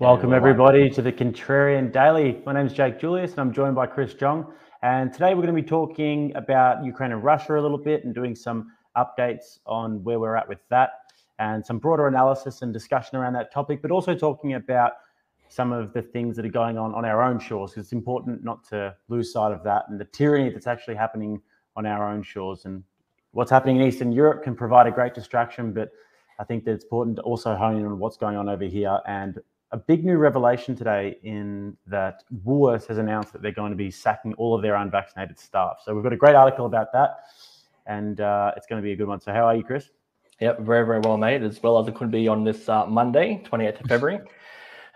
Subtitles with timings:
[0.00, 2.40] Welcome, everybody, to the Contrarian Daily.
[2.46, 4.50] My name is Jake Julius, and I'm joined by Chris Jong.
[4.80, 8.14] And today we're going to be talking about Ukraine and Russia a little bit and
[8.14, 10.92] doing some updates on where we're at with that
[11.38, 14.92] and some broader analysis and discussion around that topic, but also talking about
[15.48, 17.72] some of the things that are going on on our own shores.
[17.72, 21.42] Because It's important not to lose sight of that and the tyranny that's actually happening
[21.76, 22.64] on our own shores.
[22.64, 22.82] And
[23.32, 25.90] what's happening in Eastern Europe can provide a great distraction, but
[26.38, 28.98] I think that it's important to also hone in on what's going on over here
[29.06, 29.38] and
[29.72, 33.90] a big new revelation today in that Woolworths has announced that they're going to be
[33.90, 35.78] sacking all of their unvaccinated staff.
[35.84, 37.26] So we've got a great article about that,
[37.86, 39.20] and uh, it's going to be a good one.
[39.20, 39.90] So how are you, Chris?
[40.40, 43.42] Yep, very, very well, mate, as well as it could be on this uh, Monday,
[43.44, 44.20] 28th of February.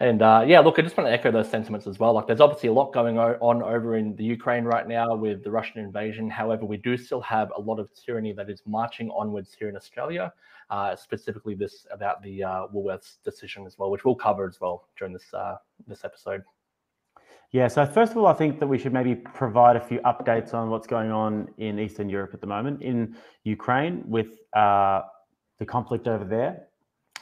[0.01, 2.13] And uh, yeah, look, I just want to echo those sentiments as well.
[2.13, 5.51] Like, there's obviously a lot going on over in the Ukraine right now with the
[5.51, 6.29] Russian invasion.
[6.29, 9.77] However, we do still have a lot of tyranny that is marching onwards here in
[9.77, 10.33] Australia.
[10.71, 14.89] Uh, specifically, this about the uh, Woolworths decision as well, which we'll cover as well
[14.99, 16.43] during this uh, this episode.
[17.53, 17.69] Yeah.
[17.69, 20.71] So first of all, I think that we should maybe provide a few updates on
[20.71, 25.03] what's going on in Eastern Europe at the moment, in Ukraine with uh,
[25.59, 26.65] the conflict over there,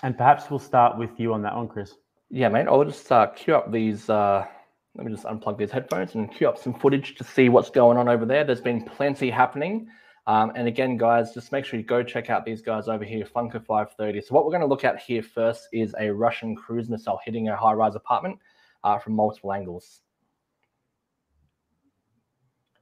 [0.02, 1.96] and perhaps we'll start with you on that one, Chris.
[2.34, 2.66] Yeah, mate.
[2.66, 4.08] I'll just uh, queue up these.
[4.08, 4.46] Uh,
[4.94, 7.98] let me just unplug these headphones and queue up some footage to see what's going
[7.98, 8.42] on over there.
[8.42, 9.86] There's been plenty happening.
[10.26, 13.26] Um, and again, guys, just make sure you go check out these guys over here,
[13.26, 14.22] Funker 530.
[14.22, 17.48] So what we're going to look at here first is a Russian cruise missile hitting
[17.48, 18.38] a high-rise apartment
[18.82, 20.00] uh, from multiple angles,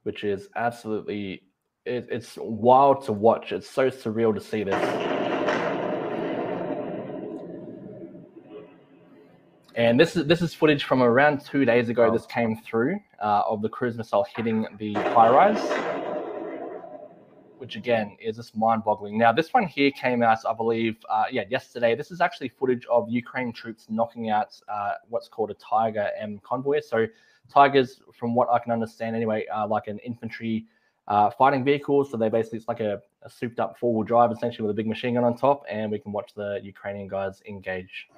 [0.05, 1.42] which is absolutely
[1.85, 3.51] it, it's wild to watch.
[3.51, 5.20] It's so surreal to see this.
[9.77, 12.07] And this is this is footage from around two days ago.
[12.07, 12.13] Oh.
[12.13, 15.63] This came through uh, of the cruise missile hitting the high rise,
[17.59, 19.17] which again is just mind-boggling.
[19.17, 21.95] Now this one here came out, I believe, uh, yeah, yesterday.
[21.95, 26.41] This is actually footage of Ukraine troops knocking out uh, what's called a Tiger M
[26.43, 26.81] convoy.
[26.81, 27.07] So
[27.48, 30.67] Tigers, from what I can understand anyway, are like an infantry
[31.07, 32.05] uh, fighting vehicle.
[32.05, 35.14] So they basically it's like a, a souped-up four-wheel drive, essentially with a big machine
[35.14, 38.08] gun on top, and we can watch the Ukrainian guys engage.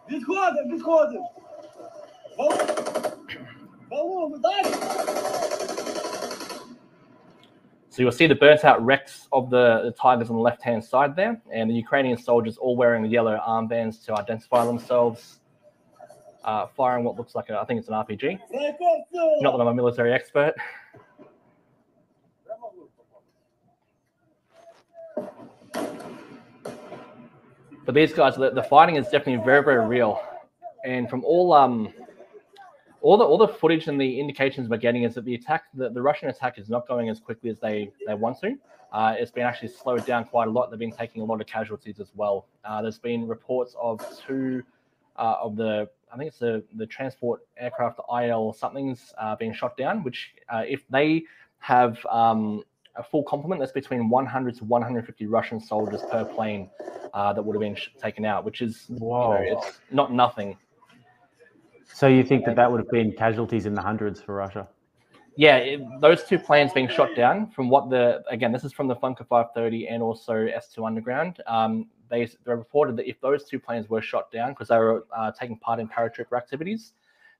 [7.90, 10.82] So you'll see the burnt out wrecks of the, the Tigers on the left hand
[10.82, 15.40] side there, and the Ukrainian soldiers all wearing the yellow armbands to identify themselves,
[16.44, 18.38] uh, firing what looks like a, I think it's an RPG.
[19.42, 20.54] Not that I'm a military expert.
[27.84, 30.22] But these guys, the, the fighting is definitely very, very real.
[30.84, 31.92] And from all um
[33.00, 35.90] all the all the footage and the indications we're getting is that the attack, the,
[35.90, 38.56] the Russian attack, is not going as quickly as they they want to.
[38.92, 40.70] Uh, it's been actually slowed down quite a lot.
[40.70, 42.46] They've been taking a lot of casualties as well.
[42.64, 44.62] Uh, there's been reports of two
[45.16, 49.52] uh, of the I think it's the the transport aircraft, the IL something's uh, being
[49.52, 50.04] shot down.
[50.04, 51.24] Which uh, if they
[51.58, 52.62] have um,
[52.96, 56.70] a full complement, that's between 100 to 150 Russian soldiers per plane
[57.14, 59.38] uh, that would have been taken out, which is Whoa.
[59.38, 60.56] You know, it's not nothing.
[61.92, 64.68] So you think that that would have been casualties in the hundreds for Russia?
[65.36, 67.50] Yeah, it, those two planes being shot down.
[67.50, 71.40] From what the again, this is from the Funker 530 and also S2 Underground.
[71.46, 75.06] Um, they, they reported that if those two planes were shot down because they were
[75.16, 76.92] uh, taking part in paratrooper activities,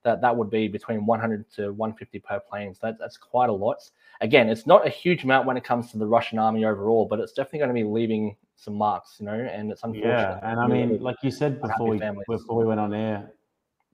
[0.05, 2.75] that that would be between 100 to 150 per plane.
[2.75, 3.79] So that, that's quite a lot.
[4.21, 7.21] Again, it's not a huge amount when it comes to the Russian army overall, but
[7.21, 9.33] it's definitely going to be leaving some marks, you know.
[9.33, 10.11] And it's unfortunate.
[10.11, 13.33] Yeah, and I mean, like you said before we before we went on air,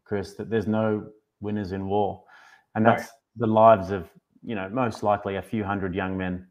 [0.05, 1.07] Chris, that there's no
[1.41, 2.23] winners in war,
[2.75, 3.47] and that's no.
[3.47, 4.09] the lives of
[4.43, 6.47] you know most likely a few hundred young men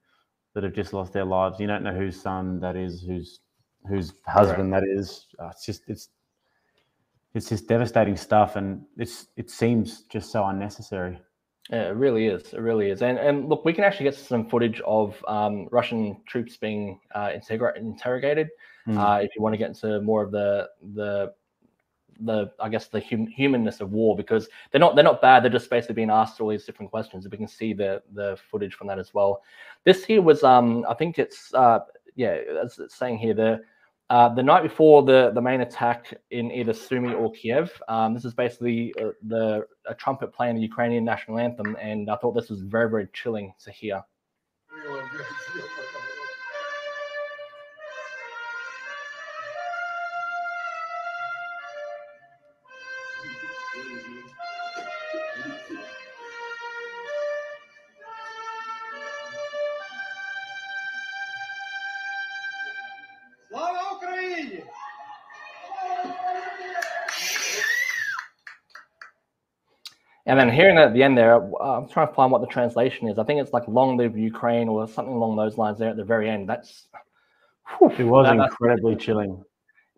[0.54, 1.60] that have just lost their lives.
[1.60, 3.42] You don't know whose son that is, whose
[3.88, 4.82] whose husband right.
[4.82, 5.28] that is.
[5.40, 6.10] Uh, it's just it's
[7.34, 11.20] it's just devastating stuff, and it's it seems just so unnecessary.
[11.70, 12.54] Yeah, it really is.
[12.54, 13.02] It really is.
[13.02, 17.32] And and look, we can actually get some footage of um, Russian troops being uh,
[17.34, 18.50] interrogated.
[18.88, 18.98] Mm.
[18.98, 21.34] Uh, if you want to get into more of the the
[22.22, 25.44] the I guess the hum- humanness of war because they're not they're not bad.
[25.44, 27.26] They're just basically being asked all these different questions.
[27.26, 29.42] And we can see the the footage from that as well.
[29.84, 31.80] This here was um I think it's uh
[32.16, 33.62] yeah as it's saying here the
[34.10, 38.24] uh, the night before the, the main attack in either Sumy or Kiev, um, this
[38.24, 42.50] is basically uh, the a trumpet playing the Ukrainian national anthem, and I thought this
[42.50, 44.04] was very very chilling to hear.
[70.28, 73.08] And then hearing at the end there, uh, I'm trying to find what the translation
[73.08, 73.18] is.
[73.18, 75.80] I think it's like "Long live Ukraine" or something along those lines.
[75.80, 76.50] There at the very end.
[76.50, 76.88] That's
[77.80, 79.42] whew, it was that, incredibly chilling.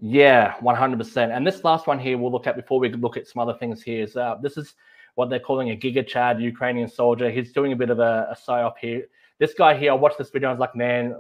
[0.01, 1.35] Yeah, 100%.
[1.35, 3.81] And this last one here we'll look at before we look at some other things
[3.81, 4.75] here is uh, this is
[5.15, 7.29] what they're calling a Giga Chad Ukrainian soldier.
[7.29, 9.07] He's doing a bit of a, a psyop here.
[9.39, 10.49] This guy here, I watched this video.
[10.49, 11.15] I was like, man,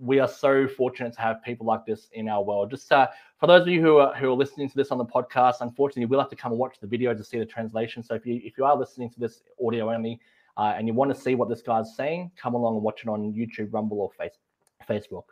[0.00, 2.70] we are so fortunate to have people like this in our world.
[2.70, 3.08] Just uh,
[3.40, 6.06] for those of you who are who are listening to this on the podcast, unfortunately,
[6.06, 8.02] we'll have to come and watch the video to see the translation.
[8.02, 10.20] So if you if you are listening to this audio only
[10.56, 13.08] uh, and you want to see what this guy's saying, come along and watch it
[13.08, 14.38] on YouTube, Rumble, or face,
[14.88, 15.24] Facebook.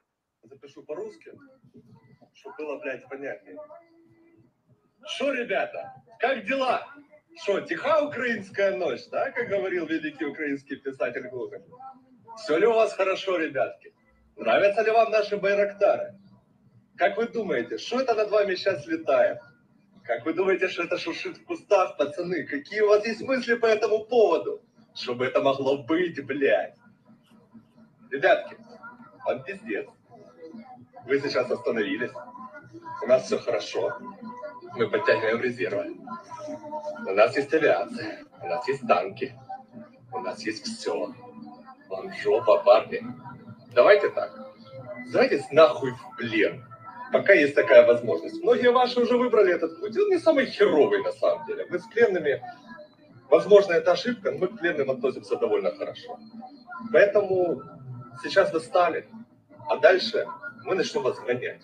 [5.06, 6.86] Что, ребята, как дела?
[7.36, 11.62] Что, тиха украинская ночь, да, как говорил великий украинский писатель Гоголь?
[12.36, 13.92] Все ли у вас хорошо, ребятки?
[14.39, 16.15] Нравятся ли вам наши байрактары?
[16.95, 19.39] Как вы думаете, что это над вами сейчас летает?
[20.05, 22.45] Как вы думаете, что это шуршит в кустах, пацаны?
[22.45, 24.61] Какие у вас есть мысли по этому поводу?
[24.95, 26.75] Что бы это могло быть, блядь?
[28.09, 28.55] Ребятки,
[29.25, 29.89] вам пиздец.
[31.05, 32.11] Вы сейчас остановились.
[33.03, 33.97] У нас все хорошо.
[34.77, 35.97] Мы подтягиваем резервы.
[37.05, 38.23] У нас есть авиация.
[38.41, 39.37] У нас есть танки.
[40.13, 41.13] У нас есть все.
[41.89, 43.03] Вам жопа, парни.
[43.73, 44.31] Давайте так.
[45.07, 46.65] Сдайтесь нахуй в плен.
[47.11, 48.41] Пока есть такая возможность.
[48.43, 49.97] Многие ваши уже выбрали этот путь.
[49.97, 51.65] Он не самый херовый на самом деле.
[51.69, 52.43] Мы с пленными,
[53.29, 56.19] возможно, это ошибка, но мы к пленным относимся довольно хорошо.
[56.91, 57.61] Поэтому
[58.23, 59.07] сейчас вы стали,
[59.67, 60.27] а дальше
[60.65, 61.61] мы начнем вас гонять.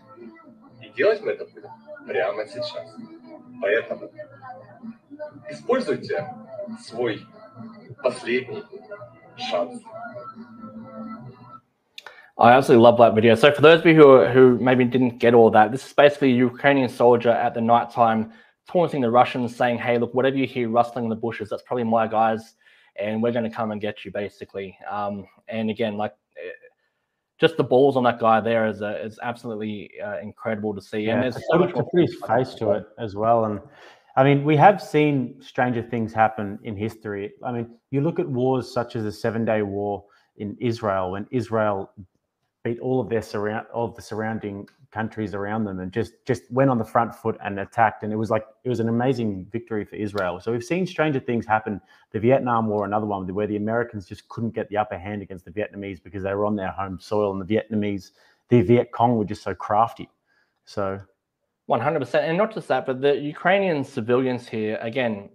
[0.82, 1.70] И делать мы это будем
[2.08, 2.96] прямо сейчас.
[3.62, 4.12] Поэтому
[5.50, 6.28] используйте
[6.82, 7.26] свой
[8.02, 8.64] последний
[9.38, 9.82] шанс.
[12.38, 13.36] I absolutely love that video.
[13.36, 16.32] So for those of you who, who maybe didn't get all that, this is basically
[16.32, 18.34] a Ukrainian soldier at the night time
[18.68, 21.86] taunting the Russians, saying, "Hey, look, whatever you hear rustling in the bushes, that's probably
[21.86, 22.56] my guys,
[22.98, 26.50] and we're going to come and get you." Basically, um, and again, like eh,
[27.40, 31.00] just the balls on that guy there is uh, is absolutely uh, incredible to see.
[31.00, 33.46] Yeah, and there's so much to put his face to it as well.
[33.46, 33.62] And
[34.18, 37.34] I mean, we have seen stranger things happen in history.
[37.44, 40.04] I mean, you look at wars such as the Seven Day War
[40.38, 41.92] in Israel, when Israel
[42.66, 46.42] beat all of their surround all of the surrounding countries around them and just just
[46.50, 49.46] went on the front foot and attacked and it was like it was an amazing
[49.52, 50.40] victory for Israel.
[50.40, 51.80] So we've seen stranger things happen.
[52.12, 55.46] The Vietnam War, another one where the Americans just couldn't get the upper hand against
[55.46, 58.12] the Vietnamese because they were on their home soil and the Vietnamese,
[58.50, 60.10] the Viet Cong were just so crafty.
[60.66, 61.00] So
[61.70, 65.30] 100% and not just that but the Ukrainian civilians here again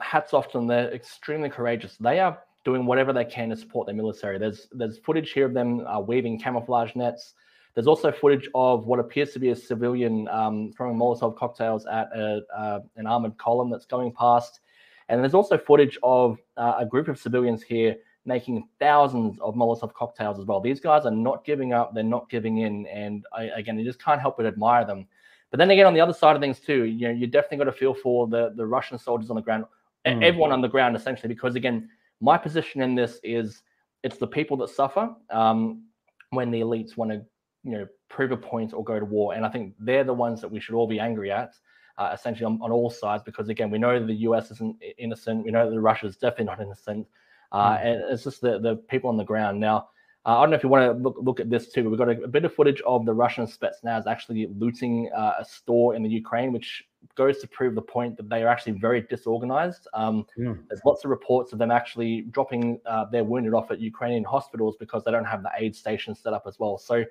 [0.00, 1.96] hats off to them they're extremely courageous.
[1.96, 4.36] They are doing whatever they can to support their military.
[4.38, 7.32] There's there's footage here of them uh, weaving camouflage nets.
[7.74, 12.08] There's also footage of what appears to be a civilian um, throwing Molotov cocktails at
[12.14, 14.60] a, uh, an armored column that's going past.
[15.08, 19.94] And there's also footage of uh, a group of civilians here making thousands of Molotov
[19.94, 20.60] cocktails as well.
[20.60, 22.86] These guys are not giving up, they're not giving in.
[22.88, 25.06] And I, again, you just can't help but admire them.
[25.50, 27.70] But then again, on the other side of things too, you know, you definitely got
[27.72, 29.64] to feel for the, the Russian soldiers on the ground,
[30.04, 30.22] mm.
[30.22, 31.88] everyone on the ground essentially, because again,
[32.20, 33.62] my position in this is
[34.02, 35.84] it's the people that suffer um,
[36.30, 37.22] when the elites want to,
[37.64, 40.40] you know, prove a point or go to war, and I think they're the ones
[40.40, 41.54] that we should all be angry at.
[41.98, 45.44] Uh, essentially on, on, all sides, because again, we know that the US isn't innocent.
[45.44, 47.08] We know that Russia is definitely not innocent.
[47.50, 47.84] Uh, mm.
[47.84, 49.58] And it's just the, the people on the ground.
[49.58, 49.88] Now,
[50.36, 52.10] I don't know if you want to look, look at this too, but we've got
[52.10, 56.02] a, a bit of footage of the Russian Spetsnaz actually looting uh, a store in
[56.02, 59.88] the Ukraine, which goes to prove the point that they are actually very disorganized.
[59.94, 60.52] Um, yeah.
[60.68, 64.76] There's lots of reports of them actually dropping uh, their wounded off at Ukrainian hospitals
[64.78, 66.76] because they don't have the aid stations set up as well.
[66.76, 67.04] So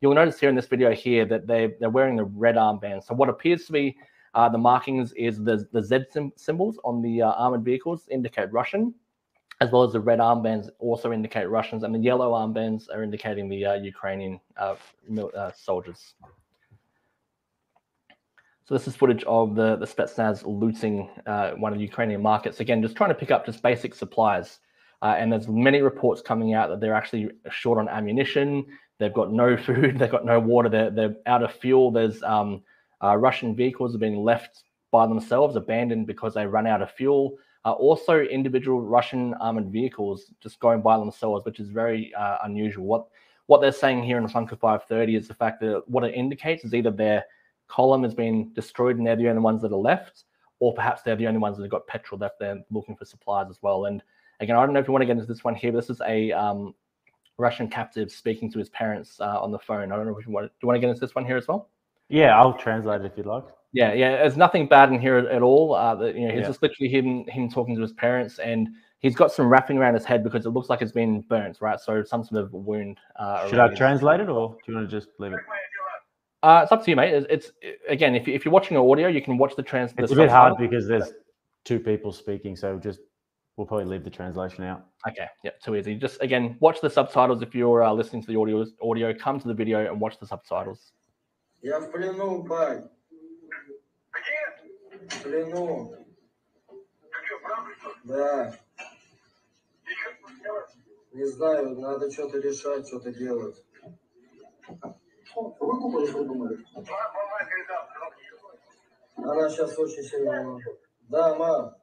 [0.00, 3.04] you'll notice here in this video here that they, they're wearing the red armband.
[3.04, 3.96] So what appears to be
[4.34, 6.04] uh, the markings is the, the Z
[6.36, 8.94] symbols on the uh, armored vehicles indicate Russian
[9.62, 13.48] as well as the red armbands also indicate Russians, and the yellow armbands are indicating
[13.48, 14.74] the uh, Ukrainian uh,
[15.36, 16.14] uh, soldiers.
[18.64, 22.58] So this is footage of the, the Spetsnaz looting uh, one of the Ukrainian markets.
[22.58, 24.58] Again, just trying to pick up just basic supplies.
[25.00, 28.66] Uh, and there's many reports coming out that they're actually short on ammunition.
[28.98, 29.96] They've got no food.
[29.96, 30.68] They've got no water.
[30.68, 31.92] They're, they're out of fuel.
[31.92, 32.62] There's um,
[33.00, 37.38] uh, Russian vehicles have been left by themselves, abandoned because they run out of fuel
[37.64, 42.86] uh, also individual Russian armored vehicles just going by themselves, which is very uh, unusual.
[42.86, 43.06] What
[43.46, 46.74] what they're saying here in Funker 530 is the fact that what it indicates is
[46.74, 47.24] either their
[47.68, 50.24] column has been destroyed and they're the only ones that are left,
[50.60, 52.38] or perhaps they're the only ones that have got petrol left.
[52.38, 53.86] They're looking for supplies as well.
[53.86, 54.02] And
[54.40, 55.90] again, I don't know if you want to get into this one here, but this
[55.90, 56.74] is a um,
[57.36, 59.90] Russian captive speaking to his parents uh, on the phone.
[59.90, 60.46] I don't know if you want.
[60.46, 61.68] To, do you want to get into this one here as well?
[62.08, 63.44] Yeah, I'll translate it if you'd like.
[63.72, 64.16] Yeah, yeah.
[64.18, 65.74] There's nothing bad in here at all.
[65.74, 66.46] Uh, that, you know, he's Yeah.
[66.46, 70.04] just literally him him talking to his parents, and he's got some wrapping around his
[70.04, 71.80] head because it looks like it's been burnt, right?
[71.80, 72.98] So some sort of wound.
[73.16, 75.40] Uh, Should I translate it or do you want to just leave it?
[76.42, 77.14] Uh, it's up to you, mate.
[77.14, 77.52] It's, it's
[77.88, 79.92] again, if, you, if you're watching audio, you can watch the trans.
[79.92, 81.12] the It's a bit hard because there's
[81.64, 83.00] two people speaking, so just
[83.56, 84.86] we'll probably leave the translation out.
[85.08, 85.94] Okay, yeah, too easy.
[85.94, 88.64] Just again, watch the subtitles if you're uh, listening to the audio.
[88.82, 90.92] Audio, come to the video and watch the subtitles.
[95.08, 96.06] В плену, бать.
[97.00, 98.02] В плену.
[98.04, 98.52] Да.
[101.12, 103.56] Не знаю, надо что-то решать, что-то делать.
[109.16, 110.58] Она сейчас очень сильно...
[111.08, 111.74] Да, мам.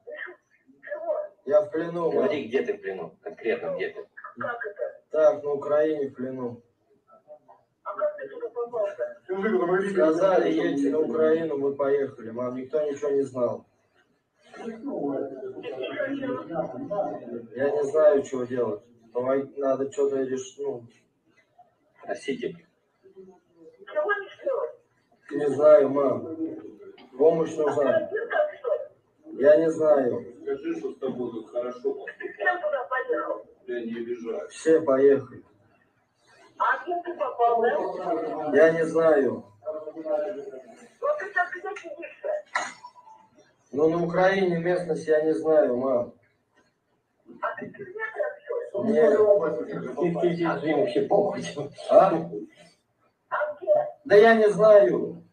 [1.46, 2.12] Я в плену.
[2.12, 3.18] Говори, где ты в плену?
[3.22, 4.08] Конкретно где ты?
[5.12, 6.62] Так, на Украине в плену.
[9.92, 12.32] Сказали, едьте на Украину, мы поехали.
[12.32, 13.66] Мам, никто ничего не знал.
[17.56, 18.82] Я не знаю, что делать.
[19.14, 20.60] Помог- Надо что-то решить.
[20.60, 20.84] Ну,
[22.08, 22.56] Носите.
[25.32, 26.38] не знаю, мам.
[27.18, 28.10] Помощь нужна.
[29.34, 30.26] Я не знаю.
[30.42, 32.06] Скажи, что с тобой тут хорошо.
[33.68, 34.48] Я не обижаю.
[34.50, 35.44] Все поехали.
[38.54, 39.44] Я не знаю.
[43.72, 46.14] Ну, на Украине местность я не знаю, мам.
[48.84, 49.20] Нет.
[51.90, 52.30] А?
[54.06, 55.24] Да я не знаю.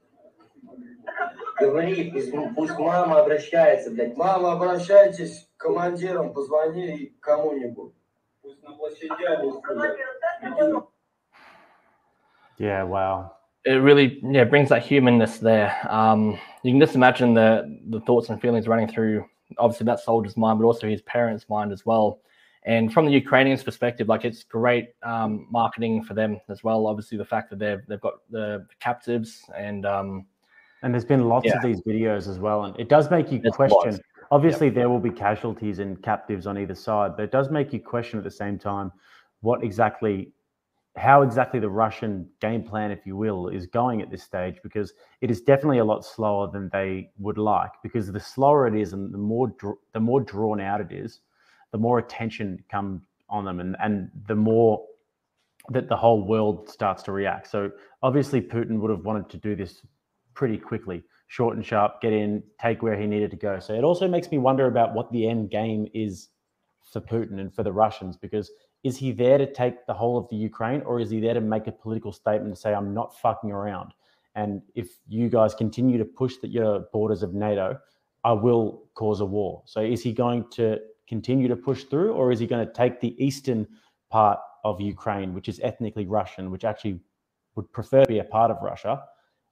[1.58, 4.16] Говори, пусть, пусть мама обращается, блядь.
[4.16, 7.94] Мама, обращайтесь к командирам, позвони кому-нибудь.
[8.42, 9.62] Пусть на площадях.
[12.58, 13.32] Yeah, wow.
[13.64, 15.76] It really, yeah, brings that humanness there.
[15.90, 19.24] Um, you can just imagine the the thoughts and feelings running through,
[19.58, 22.20] obviously that soldier's mind, but also his parents' mind as well.
[22.62, 26.86] And from the Ukrainians' perspective, like it's great um, marketing for them as well.
[26.86, 30.26] Obviously, the fact that they've they've got the captives and um,
[30.82, 31.56] And there's been lots Yeah.
[31.56, 32.64] of these videos as well.
[32.64, 33.92] And it does make you There's question.
[33.92, 33.98] lots.
[34.30, 37.80] Obviously, there will be casualties and captives on either side, but it does make you
[37.80, 38.90] question at the same time
[39.40, 40.32] what exactly,
[40.96, 44.92] how exactly the Russian game plan, if you will, is going at this stage, because
[45.20, 47.70] it is definitely a lot slower than they would like.
[47.82, 51.20] Because the slower it is and the more dr- the more drawn out it is,
[51.72, 54.84] the more attention comes on them, and and the more
[55.70, 57.50] that the whole world starts to react.
[57.50, 57.70] So
[58.02, 59.82] obviously, Putin would have wanted to do this
[60.34, 63.58] pretty quickly, short and sharp, get in, take where he needed to go.
[63.58, 66.28] So it also makes me wonder about what the end game is
[66.92, 68.50] for Putin and for the Russians, because
[68.86, 71.40] is he there to take the whole of the Ukraine, or is he there to
[71.40, 73.90] make a political statement to say, I'm not fucking around?
[74.34, 77.78] And if you guys continue to push the, your borders of NATO,
[78.22, 78.64] I will
[78.94, 79.62] cause a war.
[79.66, 80.78] So is he going to
[81.08, 83.66] continue to push through, or is he going to take the eastern
[84.10, 87.00] part of Ukraine, which is ethnically Russian, which actually
[87.54, 89.02] would prefer to be a part of Russia,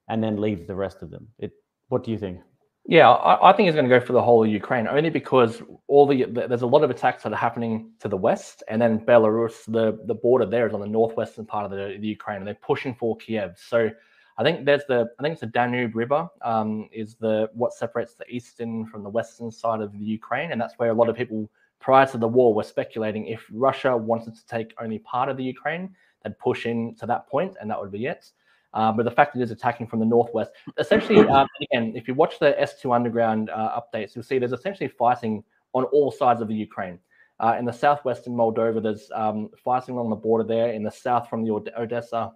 [0.08, 1.26] and then leave the rest of them?
[1.38, 1.52] It,
[1.88, 2.38] what do you think?
[2.86, 5.62] Yeah, I, I think he's going to go for the whole of Ukraine only because
[5.86, 8.80] all the th- there's a lot of attacks that are happening to the west, and
[8.80, 12.38] then Belarus, the the border there is on the northwestern part of the, the Ukraine,
[12.38, 13.56] and they're pushing for Kiev.
[13.56, 13.90] So
[14.36, 18.16] I think there's the I think it's the Danube River um, is the what separates
[18.16, 21.16] the eastern from the western side of the Ukraine, and that's where a lot of
[21.16, 21.50] people
[21.80, 25.44] prior to the war were speculating if Russia wanted to take only part of the
[25.44, 28.30] Ukraine, they'd push in to that point, and that would be it.
[28.74, 32.14] Uh, but the fact it is attacking from the northwest, essentially, um, again, if you
[32.14, 35.42] watch the S2 Underground uh, updates, you'll see there's essentially fighting
[35.74, 36.98] on all sides of the Ukraine.
[37.40, 40.72] Uh, in the southwestern Moldova, there's um, fighting along the border there.
[40.72, 42.32] In the south, from the Od- Odessa,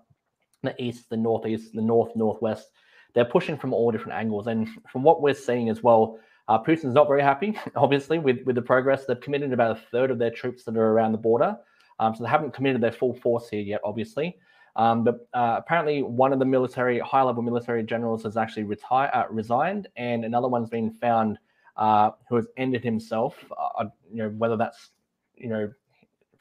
[0.63, 2.69] the east, the northeast, the north, northwest,
[3.15, 4.47] they're pushing from all different angles.
[4.47, 6.19] And from what we're seeing as well,
[6.49, 9.05] uh, Putin's not very happy, obviously, with, with the progress.
[9.07, 11.57] They've committed about a third of their troops that are around the border.
[12.01, 14.37] Um, so they haven't committed their full force here yet, obviously.
[14.79, 19.25] Um, but uh, apparently, one of the military, high-level military generals has actually retired, uh,
[19.29, 21.37] resigned, and another one's been found
[21.77, 23.45] uh, who has ended himself.
[23.59, 24.91] Uh, you know, whether that's
[25.37, 25.71] you know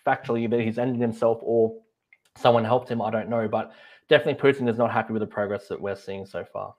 [0.06, 1.76] factually that he's ended himself or
[2.38, 3.48] someone helped him, I don't know.
[3.48, 3.72] But
[4.08, 6.76] definitely, Putin is not happy with the progress that we're seeing so far.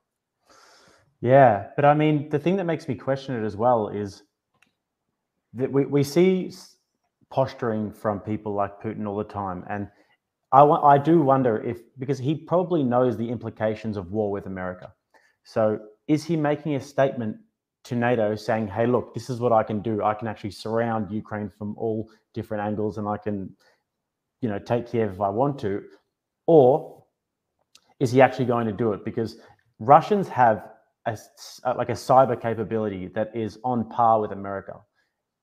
[1.21, 4.23] Yeah, but I mean, the thing that makes me question it as well is
[5.55, 6.53] that we, we see
[7.31, 9.65] posturing from people like Putin all the time.
[9.69, 9.89] And
[10.53, 14.93] I, I do wonder if, because he probably knows the implications of war with America.
[15.45, 17.37] So is he making a statement
[17.85, 20.03] to NATO saying, hey, look, this is what I can do.
[20.03, 23.55] I can actually surround Ukraine from all different angles and I can,
[24.41, 25.83] you know, take Kiev if I want to?
[26.47, 27.05] Or
[28.01, 29.05] is he actually going to do it?
[29.05, 29.37] Because
[29.81, 30.69] Russians have
[31.07, 31.17] a,
[31.77, 34.81] like a cyber capability that is on par with America.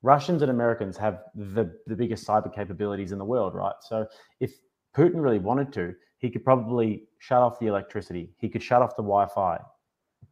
[0.01, 3.73] Russians and Americans have the, the biggest cyber capabilities in the world, right?
[3.81, 4.05] So
[4.39, 4.51] if
[4.95, 8.31] Putin really wanted to, he could probably shut off the electricity.
[8.37, 9.59] He could shut off the Wi-Fi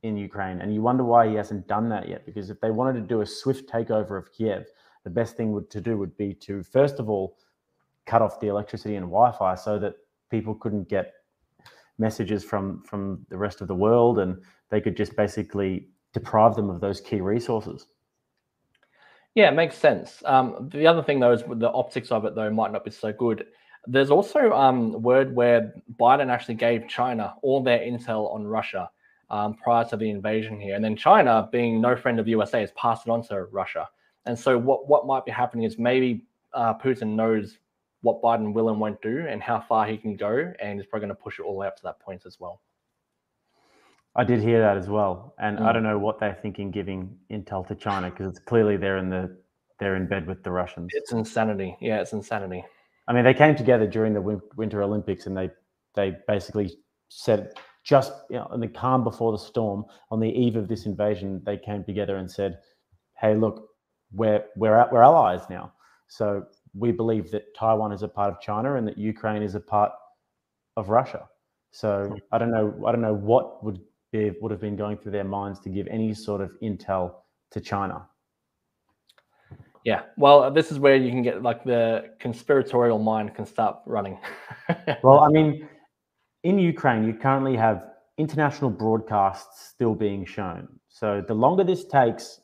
[0.03, 0.62] in Ukraine.
[0.62, 2.25] And you wonder why he hasn't done that yet.
[2.25, 4.65] Because if they wanted to do a swift takeover of Kiev,
[5.03, 7.38] the best thing would, to do would be to first of all
[8.05, 9.96] cut off the electricity and Wi-Fi so that
[10.29, 11.13] people couldn't get
[11.98, 16.70] messages from from the rest of the world, and they could just basically deprive them
[16.70, 17.88] of those key resources.
[19.36, 20.22] Yeah, it makes sense.
[20.25, 23.12] Um, the other thing though is the optics of it though might not be so
[23.12, 23.46] good.
[23.86, 28.90] There's also um, word where Biden actually gave China all their intel on Russia
[29.30, 32.62] um, prior to the invasion here, and then China, being no friend of the USA,
[32.62, 33.90] has passed it on to Russia.
[34.25, 37.58] And so what what might be happening is maybe uh, Putin knows
[38.02, 41.08] what Biden will and won't do and how far he can go, and is probably
[41.08, 42.62] going to push it all the way up to that point as well.
[44.16, 45.66] I did hear that as well, and mm.
[45.66, 49.10] I don't know what they're thinking giving intel to China because it's clearly they're in
[49.10, 49.36] the
[49.80, 50.92] they're in bed with the Russians.
[50.94, 51.75] It's insanity.
[51.82, 52.63] Yeah, it's insanity.
[53.07, 55.50] I mean, they came together during the Winter Olympics, and they
[55.95, 56.77] they basically
[57.10, 60.86] said just you know, in the calm before the storm, on the eve of this
[60.86, 62.60] invasion, they came together and said,
[63.19, 63.69] "Hey, look,
[64.13, 65.74] we're we're we're allies now.
[66.07, 69.60] So we believe that Taiwan is a part of China and that Ukraine is a
[69.60, 69.91] part
[70.77, 71.27] of Russia.
[71.72, 72.83] So I don't know.
[72.86, 73.79] I don't know what would
[74.12, 77.15] be would have been going through their minds to give any sort of intel
[77.51, 78.07] to China.
[79.84, 84.18] Yeah, well, this is where you can get like the conspiratorial mind can start running.
[85.04, 85.68] well, I mean,
[86.44, 87.88] in Ukraine, you currently have
[88.18, 90.68] international broadcasts still being shown.
[90.88, 92.40] So the longer this takes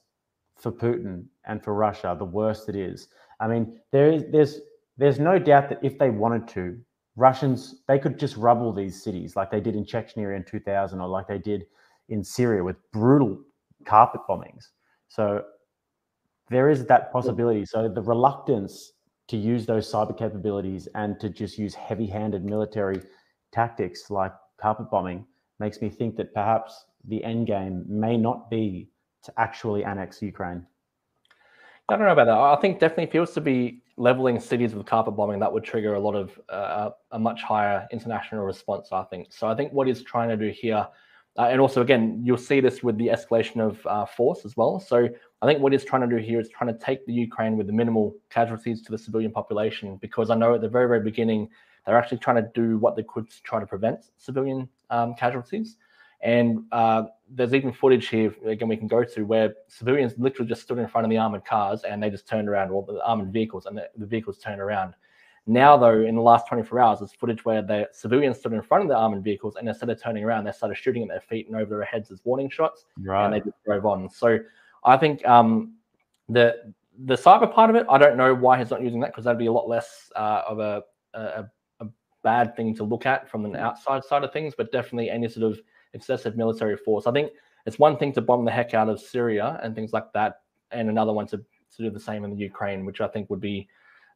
[0.58, 3.08] for Putin and for Russia, the worse it is.
[3.39, 4.60] I mean, there is there's
[4.98, 6.77] there's no doubt that if they wanted to,
[7.15, 11.08] Russians they could just rubble these cities like they did in Chechnya in 2000 or
[11.08, 11.65] like they did
[12.10, 13.39] in Syria with brutal
[13.86, 14.69] carpet bombings.
[15.08, 15.43] So
[16.50, 17.65] there is that possibility.
[17.65, 18.94] So the reluctance
[19.27, 23.01] to use those cyber capabilities and to just use heavy-handed military
[23.51, 25.25] tactics like carpet bombing
[25.59, 28.90] makes me think that perhaps the end game may not be
[29.24, 30.66] to actually annex Ukraine.
[31.90, 32.38] I don't know about that.
[32.38, 35.96] I think definitely if was to be leveling cities with carpet bombing, that would trigger
[35.96, 38.90] a lot of uh, a much higher international response.
[38.92, 39.48] I think so.
[39.48, 40.88] I think what he's trying to do here,
[41.37, 44.79] uh, and also again, you'll see this with the escalation of uh, force as well.
[44.79, 45.07] So
[45.42, 47.68] I think what he's trying to do here is trying to take the Ukraine with
[47.68, 51.50] the minimal casualties to the civilian population, because I know at the very very beginning
[51.85, 55.77] they're actually trying to do what they could to try to prevent civilian um, casualties.
[56.22, 60.63] And uh, there's even footage here, again, we can go to where civilians literally just
[60.63, 63.31] stood in front of the armored cars and they just turned around, or the armored
[63.31, 64.94] vehicles, and the, the vehicles turned around.
[65.50, 68.83] Now, though, in the last 24 hours, there's footage where the civilians stood in front
[68.83, 71.48] of the armored vehicles and instead of turning around, they started shooting at their feet
[71.48, 72.85] and over their heads as warning shots.
[73.00, 73.25] Right.
[73.25, 74.12] And they just drove on.
[74.12, 74.38] So
[74.83, 75.74] I think um,
[76.29, 76.72] the
[77.05, 79.40] the cyber part of it, I don't know why he's not using that because that'd
[79.40, 80.83] be a lot less uh, of a,
[81.16, 81.46] a,
[81.79, 81.88] a
[82.22, 85.51] bad thing to look at from an outside side of things, but definitely any sort
[85.51, 85.59] of
[85.94, 87.07] excessive military force.
[87.07, 87.31] I think
[87.66, 90.90] it's one thing to bomb the heck out of Syria and things like that, and
[90.90, 91.44] another one to, to
[91.79, 93.68] do the same in the Ukraine, which I think would be,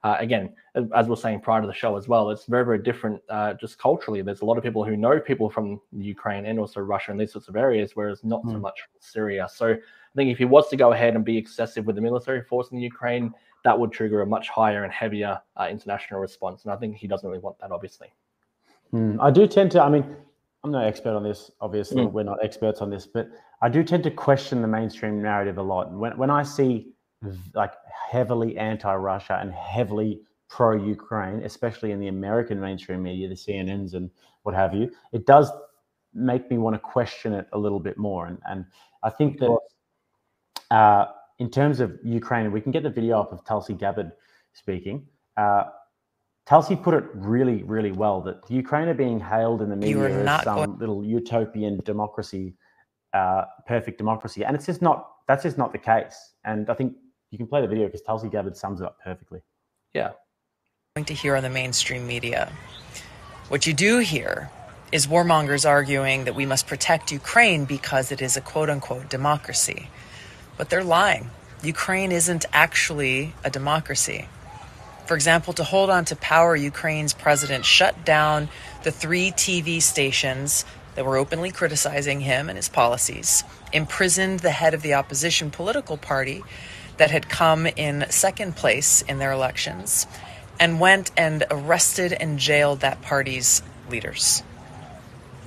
[0.03, 2.79] uh, again, as we are saying prior to the show as well, it's very, very
[2.79, 4.21] different uh, just culturally.
[4.21, 7.31] There's a lot of people who know people from Ukraine and also Russia and these
[7.31, 8.49] sorts of areas, whereas not mm.
[8.49, 8.61] so hmm.
[8.61, 9.47] much Syria.
[9.49, 12.43] So I think if he was to go ahead and be excessive with the military
[12.43, 16.63] force in the Ukraine, that would trigger a much higher and heavier uh, international response.
[16.63, 18.13] And I think he doesn't really want that, obviously.
[18.93, 19.17] Mm.
[19.21, 20.15] I do tend to, I mean,
[20.65, 21.49] I'm no expert on this.
[21.61, 22.11] Obviously, mm.
[22.11, 23.29] we're not experts on this, but
[23.61, 25.91] I do tend to question the mainstream narrative a lot.
[25.91, 26.92] When when I see
[27.53, 27.73] like
[28.11, 34.09] heavily anti-Russia and heavily pro-Ukraine, especially in the American mainstream media, the CNNs and
[34.43, 35.51] what have you, it does
[36.13, 38.27] make me want to question it a little bit more.
[38.27, 38.65] And and
[39.01, 39.57] I think that
[40.71, 41.05] uh,
[41.39, 44.11] in terms of Ukraine, we can get the video up of Tulsi Gabbard
[44.53, 45.07] speaking.
[45.37, 45.63] Uh,
[46.45, 50.43] Tulsi put it really, really well that Ukraine are being hailed in the media as
[50.43, 52.55] some going- little utopian democracy,
[53.13, 55.09] uh, perfect democracy, and it's just not.
[55.27, 56.33] That's just not the case.
[56.43, 56.93] And I think
[57.33, 59.41] you can play the video because Tulsi Gabbard sums it up perfectly.
[59.95, 60.11] Yeah.
[60.95, 62.53] Going to hear on the mainstream media.
[63.47, 64.51] What you do hear
[64.91, 69.89] is warmongers arguing that we must protect Ukraine because it is a quote unquote democracy.
[70.57, 71.31] But they're lying.
[71.63, 74.27] Ukraine isn't actually a democracy.
[75.07, 78.47] For example, to hold on to power, Ukraine's president shut down
[78.83, 84.75] the three TV stations that were openly criticizing him and his policies, imprisoned the head
[84.75, 86.43] of the opposition political party
[86.97, 90.07] that had come in second place in their elections,
[90.59, 94.43] and went and arrested and jailed that party's leaders.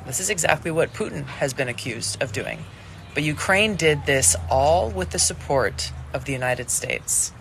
[0.06, 2.64] This is exactly what Putin has been accused of doing.
[3.14, 7.32] But Ukraine did this all with the support of the United States.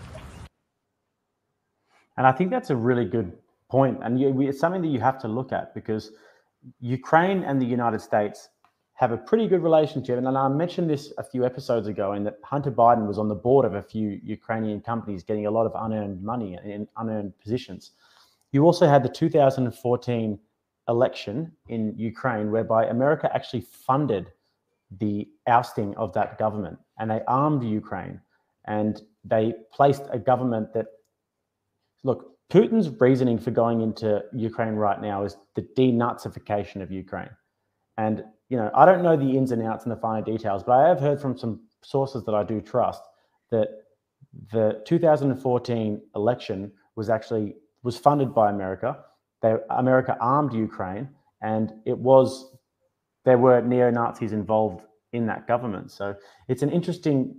[2.17, 3.33] And I think that's a really good
[3.69, 6.11] point, and it's something that you have to look at because
[6.79, 8.49] Ukraine and the United States
[8.95, 10.17] have a pretty good relationship.
[10.17, 13.35] And I mentioned this a few episodes ago, and that Hunter Biden was on the
[13.35, 17.91] board of a few Ukrainian companies getting a lot of unearned money in unearned positions.
[18.51, 20.39] You also had the 2014
[20.87, 24.31] election in Ukraine, whereby America actually funded
[24.99, 28.21] the ousting of that government and they armed Ukraine
[28.65, 30.87] and they placed a government that,
[32.03, 37.29] look, Putin's reasoning for going into Ukraine right now is the denazification of Ukraine.
[37.97, 40.73] And, you know, I don't know the ins and outs and the finer details, but
[40.73, 43.01] I have heard from some sources that I do trust
[43.51, 43.67] that
[44.51, 48.97] the 2014 election was actually was funded by America.
[49.41, 51.09] They, America armed Ukraine,
[51.41, 52.51] and it was
[53.23, 55.91] there were neo Nazis involved in that government.
[55.91, 56.15] So
[56.47, 57.35] it's an interesting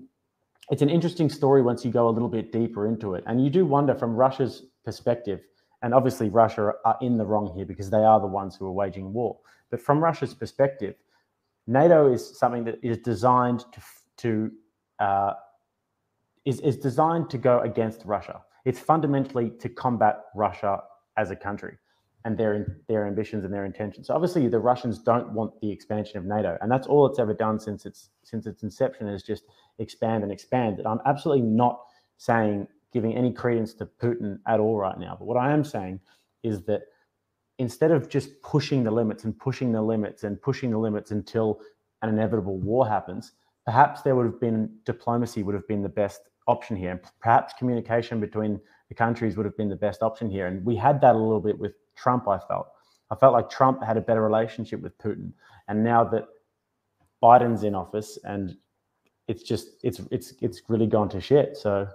[0.71, 3.51] it's an interesting story once you go a little bit deeper into it, and you
[3.51, 5.41] do wonder from Russia's perspective.
[5.87, 8.73] And obviously, Russia are in the wrong here because they are the ones who are
[8.73, 9.39] waging war.
[9.71, 10.97] But from Russia's perspective,
[11.69, 13.81] NATO is something that is designed to
[14.17, 14.51] to
[14.99, 15.35] uh,
[16.45, 18.43] is, is designed to go against Russia.
[18.65, 20.81] It's fundamentally to combat Russia
[21.17, 21.77] as a country
[22.25, 24.09] and their their ambitions and their intentions.
[24.09, 27.33] So obviously, the Russians don't want the expansion of NATO, and that's all it's ever
[27.33, 29.45] done since its since its inception is just
[29.79, 30.81] expand and expand.
[30.81, 31.79] And I'm absolutely not
[32.17, 35.15] saying giving any credence to Putin at all right now.
[35.19, 36.01] But what I am saying
[36.43, 36.81] is that
[37.59, 41.61] instead of just pushing the limits and pushing the limits and pushing the limits until
[42.01, 43.33] an inevitable war happens,
[43.67, 46.93] perhaps there would have been diplomacy would have been the best option here.
[46.93, 50.47] And perhaps communication between the countries would have been the best option here.
[50.47, 52.69] And we had that a little bit with Trump, I felt.
[53.11, 55.33] I felt like Trump had a better relationship with Putin.
[55.69, 56.25] And now that
[57.23, 58.57] Biden's in office and
[59.29, 61.59] it's just it's it's it's really gone to shit.
[61.59, 61.89] So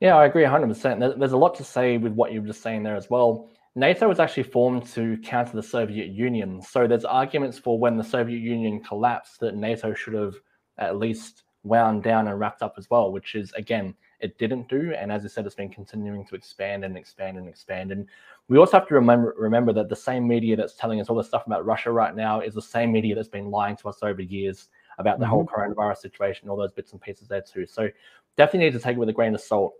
[0.00, 1.18] yeah, I agree 100%.
[1.18, 3.48] There's a lot to say with what you were just saying there as well.
[3.76, 6.60] NATO was actually formed to counter the Soviet Union.
[6.60, 10.34] So there's arguments for when the Soviet Union collapsed that NATO should have
[10.78, 14.92] at least wound down and wrapped up as well, which is again, it didn't do.
[14.94, 17.92] And as I said, it's been continuing to expand and expand and expand.
[17.92, 18.06] And
[18.48, 21.28] we also have to remember remember that the same media that's telling us all this
[21.28, 24.22] stuff about Russia right now is the same media that's been lying to us over
[24.22, 25.32] years about the mm-hmm.
[25.32, 27.66] whole coronavirus situation, all those bits and pieces there too.
[27.66, 27.88] So
[28.36, 29.74] definitely need to take it with a grain of salt.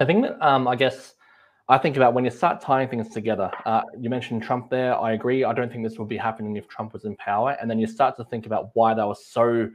[0.00, 1.14] I think that um, I guess
[1.68, 3.50] I think about when you start tying things together.
[3.64, 4.96] Uh, you mentioned Trump there.
[4.98, 5.44] I agree.
[5.44, 7.56] I don't think this would be happening if Trump was in power.
[7.60, 9.68] And then you start to think about why they were so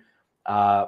[0.46, 0.86] uh,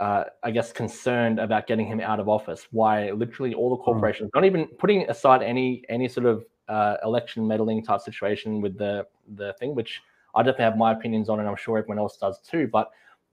[0.00, 2.66] uh, I guess, concerned about getting him out of office.
[2.70, 3.82] Why literally all the hmm.
[3.82, 4.34] corporations, mm.
[4.34, 9.06] not even putting aside any any sort of uh, election meddling type situation with the
[9.36, 10.00] the thing, which
[10.34, 12.66] I definitely have my opinions on, and I'm sure everyone else does too.
[12.72, 12.90] But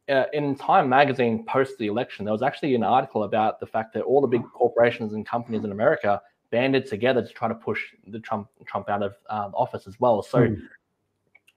[0.10, 3.94] uh, in Time Magazine post the election, there was actually an article about the fact
[3.94, 7.82] that all the big corporations and companies in America banded together to try to push
[8.08, 10.22] the Trump Trump out of um, office as well.
[10.22, 10.40] So.
[10.40, 10.62] Mm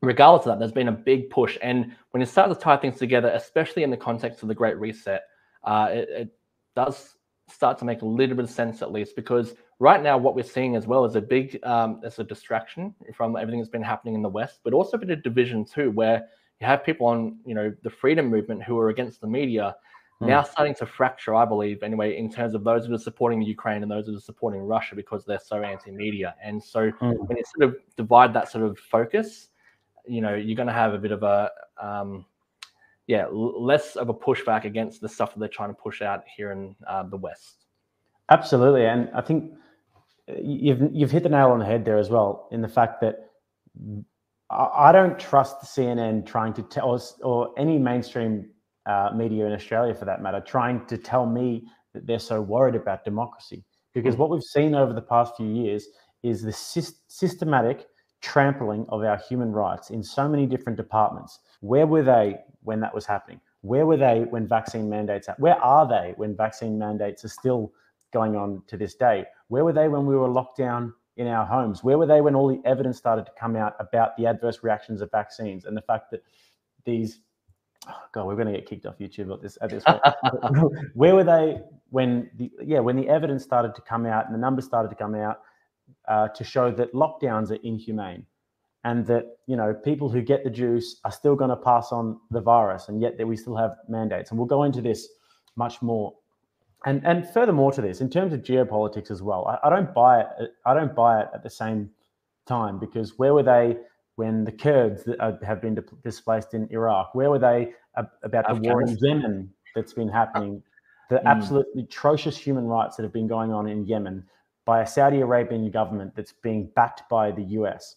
[0.03, 1.59] regardless of that, there's been a big push.
[1.63, 4.79] And when you start to tie things together, especially in the context of the Great
[4.79, 5.23] Reset,
[5.65, 6.29] uh, it, it,
[6.77, 7.17] does
[7.49, 10.45] start to make a little bit of sense, at least, because right now what we're
[10.45, 14.15] seeing as well is a big, um, as a distraction from everything that's been happening
[14.15, 16.29] in the West, but also a bit of division too, where
[16.61, 19.77] you have people on, you know, the freedom movement who are against the media.
[20.21, 20.29] Mm.
[20.29, 23.83] Now starting to fracture, I believe, anyway, in terms of those who are supporting Ukraine
[23.83, 26.35] and those who are supporting Russia because they're so anti-media.
[26.43, 27.27] And so mm.
[27.27, 29.49] when you sort of divide that sort of focus,
[30.07, 32.25] you know you're going to have a bit of a um,
[33.07, 36.53] yeah less of a pushback against the stuff that they're trying to push out here
[36.53, 37.67] in uh, the west
[38.31, 39.53] absolutely and i think
[40.29, 43.01] uh, you've you've hit the nail on the head there as well in the fact
[43.01, 43.31] that
[44.51, 48.49] i don't trust cnn trying to tell us or any mainstream
[48.87, 52.75] uh, media in australia for that matter trying to tell me that they're so worried
[52.75, 54.23] about democracy because mm-hmm.
[54.23, 55.89] what we've seen over the past few years
[56.23, 57.87] is the systematic
[58.21, 61.41] trampling of our human rights in so many different departments.
[61.61, 63.41] Where were they when that was happening?
[63.63, 65.29] Where were they when vaccine mandates?
[65.39, 67.73] Where are they when vaccine mandates are still
[68.13, 69.25] going on to this day?
[69.49, 71.85] Where were they when we were locked down in our homes?
[71.85, 75.01] Where were they when all the evidence started to come out about the adverse reactions
[75.01, 76.23] of vaccines and the fact that
[76.85, 77.21] these
[77.89, 80.03] oh God, we're going to get kicked off YouTube at this at this point.
[80.95, 84.39] Where were they when the yeah when the evidence started to come out and the
[84.39, 85.41] numbers started to come out
[86.09, 88.25] uh, to show that lockdowns are inhumane
[88.85, 92.19] and that you know people who get the juice are still going to pass on
[92.31, 95.09] the virus and yet that we still have mandates and we'll go into this
[95.57, 96.15] much more
[96.87, 100.21] and and furthermore to this in terms of geopolitics as well I, I don't buy
[100.21, 100.27] it
[100.65, 101.91] i don't buy it at the same
[102.47, 103.77] time because where were they
[104.17, 107.73] when the kurds that have been displaced in iraq where were they
[108.23, 110.63] about the war in Yemen that's been happening,
[111.09, 111.27] the Mm.
[111.27, 114.29] absolutely atrocious human rights that have been going on in Yemen
[114.65, 117.97] by a Saudi Arabian government that's being backed by the US.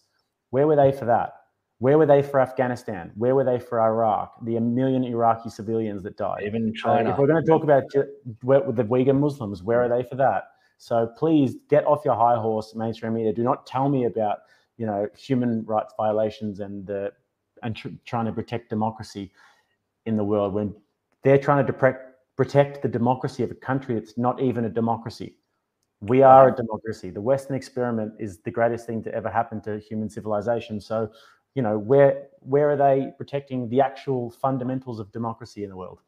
[0.50, 1.43] Where were they for that?
[1.84, 3.12] Where were they for Afghanistan?
[3.14, 4.42] Where were they for Iraq?
[4.42, 6.42] The million Iraqi civilians that died.
[6.44, 7.10] Even Uh, China.
[7.10, 10.44] if we're going to talk about the Uyghur Muslims, where are they for that?
[10.78, 13.34] So please get off your high horse, mainstream media.
[13.34, 14.38] Do not tell me about
[14.78, 17.12] you know human rights violations and the
[17.62, 19.30] and tr- trying to protect democracy
[20.06, 20.74] in the world when
[21.22, 22.00] they're trying to protect
[22.34, 25.36] protect the democracy of a country that's not even a democracy.
[26.00, 27.10] We are a democracy.
[27.10, 30.80] The Western experiment is the greatest thing to ever happen to human civilization.
[30.80, 31.10] So,
[31.54, 36.00] you know, where where are they protecting the actual fundamentals of democracy in the world?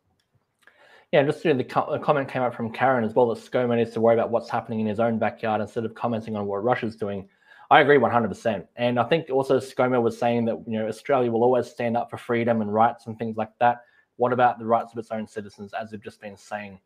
[1.12, 4.00] Yeah, just the, co- comment came up from Karen as well that ScoMo needs to
[4.00, 7.28] worry about what's happening in his own backyard instead of commenting on what Russia's doing.
[7.70, 8.66] I agree 100%.
[8.76, 12.10] And I think also ScoMo was saying that you know Australia will always stand up
[12.10, 13.82] for freedom and rights and things like that.
[14.16, 16.80] What about the rights of its own citizens, as they've just been saying?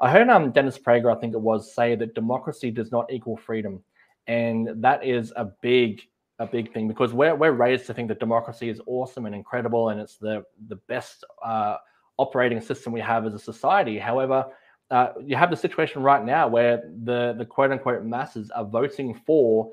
[0.00, 3.36] I heard um, Dennis Prager, I think it was, say that democracy does not equal
[3.36, 3.82] freedom,
[4.26, 6.02] and that is a big,
[6.38, 9.88] a big thing because we're we're raised to think that democracy is awesome and incredible,
[9.90, 11.76] and it's the the best uh,
[12.18, 13.98] operating system we have as a society.
[13.98, 14.46] However,
[14.90, 19.14] uh, you have the situation right now where the the quote unquote masses are voting
[19.26, 19.70] for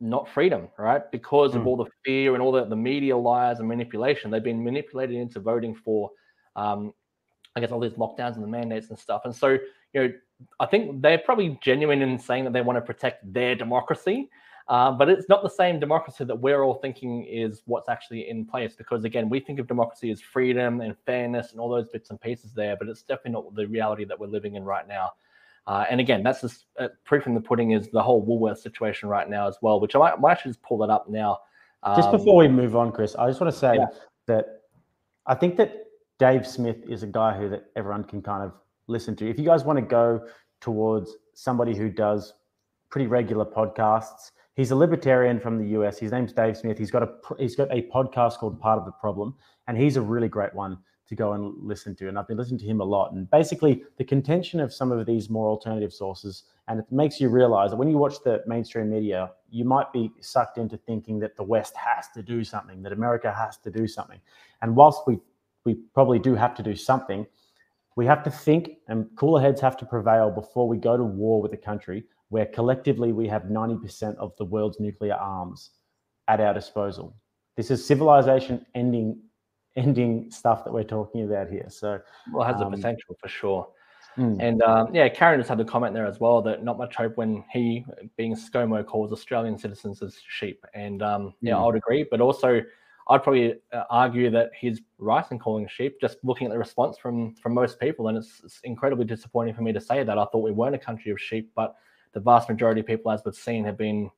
[0.00, 1.08] not freedom, right?
[1.12, 1.66] Because of Mm.
[1.66, 4.30] all the fear and all the, the media lies and manipulation.
[4.32, 6.10] They've been manipulated into voting for,
[6.56, 6.92] um,
[7.54, 9.22] I guess, all these lockdowns and the mandates and stuff.
[9.26, 9.58] And so,
[9.92, 10.12] you know,
[10.58, 14.28] I think they're probably genuine in saying that they want to protect their democracy.
[14.68, 18.44] Uh, but it's not the same democracy that we're all thinking is what's actually in
[18.44, 18.74] place.
[18.76, 22.20] Because again, we think of democracy as freedom and fairness and all those bits and
[22.20, 25.10] pieces there, but it's definitely not the reality that we're living in right now.
[25.66, 29.08] Uh, and again, that's just uh, proof in the pudding is the whole Woolworth situation
[29.08, 31.38] right now as well, which I might, might actually just pull that up now.
[31.96, 33.86] Just Um, before we move on, Chris, I just want to say Yeah.
[34.26, 34.62] that
[35.26, 35.86] I think that
[36.18, 38.52] Dave Smith is a guy who that everyone can kind of
[38.86, 39.28] listen to.
[39.28, 40.26] If you guys want to go
[40.60, 42.34] towards somebody who does
[42.90, 45.98] pretty regular podcasts, he's a libertarian from the US.
[45.98, 46.78] His name's Dave Smith.
[46.78, 49.34] He's got a he's got a podcast called Part of the Problem,
[49.66, 52.08] and he's a really great one to go and listen to.
[52.08, 53.12] And I've been listening to him a lot.
[53.12, 57.28] And basically, the contention of some of these more alternative sources, and it makes you
[57.28, 61.36] realize that when you watch the mainstream media, you might be sucked into thinking that
[61.36, 64.20] the West has to do something, that America has to do something.
[64.62, 65.18] And whilst we
[65.64, 67.26] we probably do have to do something,
[67.94, 71.40] we have to think and cooler heads have to prevail before we go to war
[71.40, 75.72] with a country where collectively we have 90% of the world's nuclear arms
[76.28, 77.14] at our disposal.
[77.58, 79.20] This is civilization ending
[79.76, 81.66] ending stuff that we're talking about here.
[81.68, 81.98] So
[82.32, 83.68] well, it has um, the potential for sure.
[84.18, 86.94] mm, And um, yeah, Karen just had the comment there as well that not much
[86.96, 87.84] hope when he,
[88.16, 90.64] being ScoMo, calls Australian citizens as sheep.
[90.74, 91.62] And um, yeah, Mm.
[91.62, 92.06] I would agree.
[92.10, 92.62] But also,
[93.08, 96.00] I'd probably uh, argue that he's right in calling sheep.
[96.00, 99.62] Just looking at the response from from most people, and it's, it's incredibly disappointing for
[99.62, 100.16] me to say that.
[100.18, 101.74] I thought we weren't a country of sheep, but
[102.12, 104.10] the vast majority of people, as we've seen, have been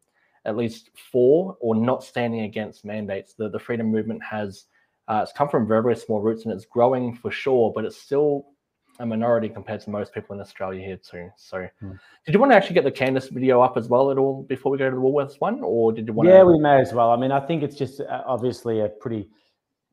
[0.44, 3.35] at least for or not standing against mandates.
[3.35, 4.66] The the freedom movement has
[5.09, 7.96] uh, it's come from very very small roots and it's growing for sure, but it's
[7.96, 8.46] still
[9.00, 11.30] a minority compared to most people in Australia here too.
[11.37, 11.92] So, Hmm.
[12.24, 14.70] did you want to actually get the Candace video up as well at all before
[14.70, 16.46] we go to the Woolworths one, or did you want yeah, to?
[16.46, 17.11] we may as well.
[17.11, 19.28] I mean, I think it's just uh, obviously a pretty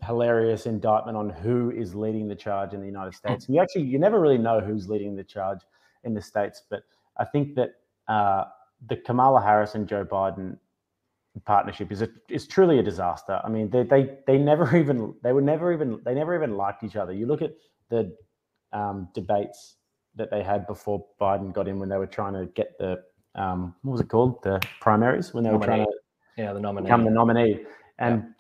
[0.04, 3.46] hilarious indictment on who is leading the charge in the United States.
[3.48, 5.60] And you actually you never really know who's leading the charge
[6.04, 6.84] in the states, but
[7.18, 7.74] I think that
[8.12, 8.44] uh,
[8.90, 10.58] the Kamala Harris and Joe Biden
[11.46, 13.40] partnership is a, is truly a disaster.
[13.44, 16.84] I mean, they they they never even they were never even they never even liked
[16.84, 17.14] each other.
[17.14, 17.54] You look at
[17.90, 18.16] the
[18.74, 19.76] um, debates
[20.16, 23.02] that they had before Biden got in when they were trying to get the
[23.36, 25.92] um, what was it called the primaries when they were trying to
[26.38, 26.86] Yeah, the nominee.
[26.88, 27.66] become the nominee.
[27.98, 28.34] And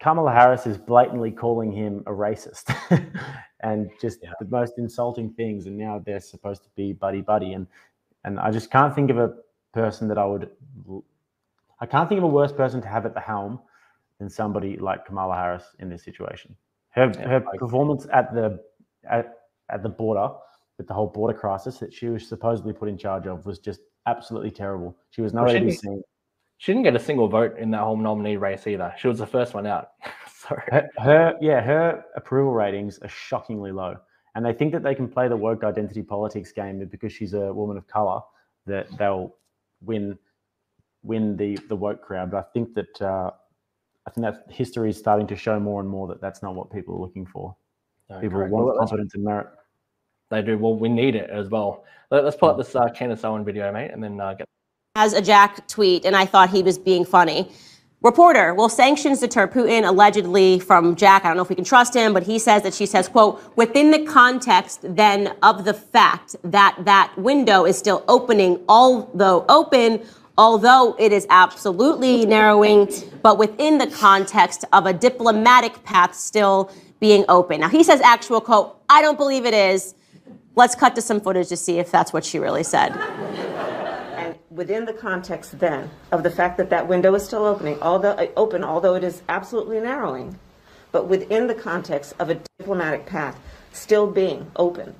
[0.00, 2.66] Kamala Harris is blatantly calling him a racist
[3.60, 4.32] and just Yeah.
[4.40, 5.66] the most insulting things.
[5.66, 7.54] And now they're supposed to be buddy buddy.
[7.54, 7.66] And
[8.24, 9.34] and I just can't think of a
[9.72, 10.50] person that I would
[11.80, 13.60] I can't think of a worse person to have at the helm
[14.18, 16.54] than somebody like Kamala Harris in this situation.
[16.90, 18.60] Her Yeah, her I- performance at the
[19.10, 19.38] at,
[19.70, 20.28] at the border
[20.78, 23.80] with the whole border crisis that she was supposedly put in charge of was just
[24.06, 24.96] absolutely terrible.
[25.10, 26.02] She was Well, nowhere she didn't- seen.
[26.58, 28.94] She didn't get a single vote in that whole nominee race either.
[28.96, 29.90] She was the first one out.
[30.28, 30.62] Sorry.
[30.70, 33.96] her, her yeah her approval ratings are shockingly low
[34.34, 37.52] and they think that they can play the woke identity politics game because she's a
[37.52, 38.20] woman of color
[38.66, 39.34] that they'll
[39.82, 40.18] win
[41.02, 43.30] win the the woke crowd but i think that uh,
[44.06, 46.70] i think that history is starting to show more and more that that's not what
[46.72, 47.54] people are looking for
[48.10, 48.52] no, people correct.
[48.52, 49.46] want Well, that's- competence and merit
[50.30, 50.56] they do.
[50.58, 51.84] Well, we need it as well.
[52.10, 54.48] Let, us pull up this uh, Candace Owen video, mate, and then uh, get.
[54.96, 57.52] has a Jack tweet, and I thought he was being funny.
[58.04, 61.24] Reporter, will sanctions deter Putin allegedly from Jack?
[61.24, 63.42] I don't know if we can trust him, but he says that she says, quote,
[63.56, 70.04] within the context then of the fact that that window is still opening, although open,
[70.36, 77.24] although it is absolutely narrowing, but within the context of a diplomatic path still being
[77.30, 77.62] open.
[77.62, 79.94] Now he says actual quote, I don't believe it is.
[80.56, 82.92] Let's cut to some footage to see if that's what she really said
[84.54, 88.26] within the context then of the fact that that window is still opening, although uh,
[88.36, 90.38] open, although it is absolutely narrowing,
[90.92, 93.38] but within the context of a diplomatic path
[93.72, 94.94] still being open,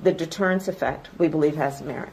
[0.00, 2.10] the deterrence effect we believe has merit.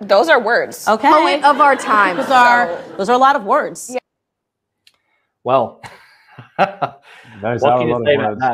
[0.00, 0.88] Those are words.
[0.88, 1.08] Okay.
[1.08, 2.16] Poet of our time.
[2.16, 3.90] Those are those are a lot of words.
[3.92, 3.98] Yeah.
[5.44, 5.82] Well,
[7.42, 8.46] Those what can a you lot say of about words.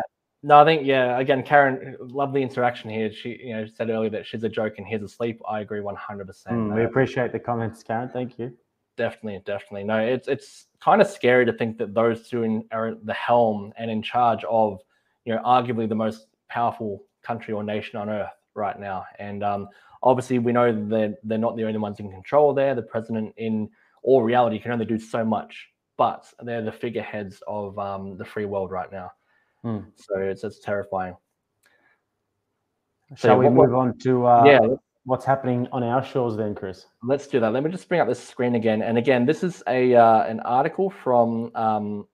[0.43, 1.19] No, I think yeah.
[1.19, 3.13] Again, Karen, lovely interaction here.
[3.13, 5.41] She, you know, said earlier that she's a joke and he's asleep.
[5.49, 6.57] I agree one hundred percent.
[6.57, 8.09] Mm, we appreciate the comments, Karen.
[8.09, 8.57] Thank you.
[8.97, 9.85] Definitely, definitely.
[9.85, 13.13] No, it's it's kind of scary to think that those two in, are at the
[13.13, 14.81] helm and in charge of,
[15.25, 19.05] you know, arguably the most powerful country or nation on earth right now.
[19.19, 19.69] And um,
[20.03, 22.75] obviously, we know that they're, they're not the only ones in control there.
[22.75, 23.69] The president, in
[24.03, 28.47] all reality, can only do so much, but they're the figureheads of um, the free
[28.47, 29.13] world right now.
[29.63, 29.81] Hmm.
[29.97, 31.17] So it's it's terrifying.
[33.17, 34.61] Shall we what- what- move on to uh, yeah,
[35.05, 36.87] what's happening on our shores then, Chris?
[37.03, 37.53] Let's do that.
[37.53, 38.83] Let me just bring up this screen again.
[38.83, 41.51] And again, this is a uh, an article from.
[41.55, 42.07] Um,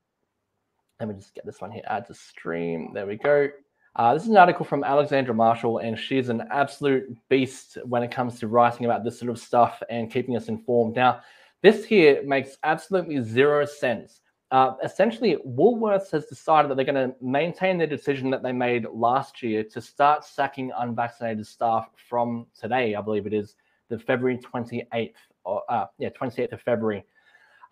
[0.99, 1.83] let me just get this one here.
[1.89, 2.93] Add to stream.
[2.95, 3.49] There we go.
[3.97, 8.11] Uh, this is an article from Alexandra Marshall, and she's an absolute beast when it
[8.11, 10.97] comes to writing about this sort of stuff and keeping us informed.
[10.97, 11.21] Now,
[11.63, 14.21] this here makes absolutely zero sense.
[14.53, 18.87] Uh, essentially, Woolworths has decided that they're going to maintain their decision that they made
[18.93, 23.57] last year to start sacking unvaccinated staff from today, I believe it is,
[23.89, 27.05] the February 28th, or uh, yeah, 28th of February.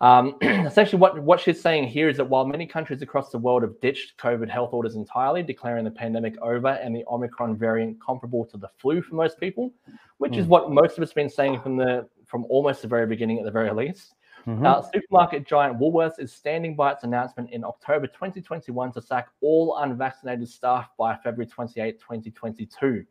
[0.01, 3.63] Um, essentially, what, what she's saying here is that while many countries across the world
[3.63, 8.43] have ditched COVID health orders entirely, declaring the pandemic over and the Omicron variant comparable
[8.45, 9.71] to the flu for most people,
[10.17, 10.49] which is Mm.
[10.49, 13.45] what most of us have been saying from the from almost the very beginning at
[13.45, 14.15] the very least.
[14.45, 14.65] Mhm.
[14.65, 19.77] Uh, supermarket giant Woolworths is standing by its announcement in October 2021 to sack all
[19.77, 23.05] unvaccinated staff by February 28, 2022.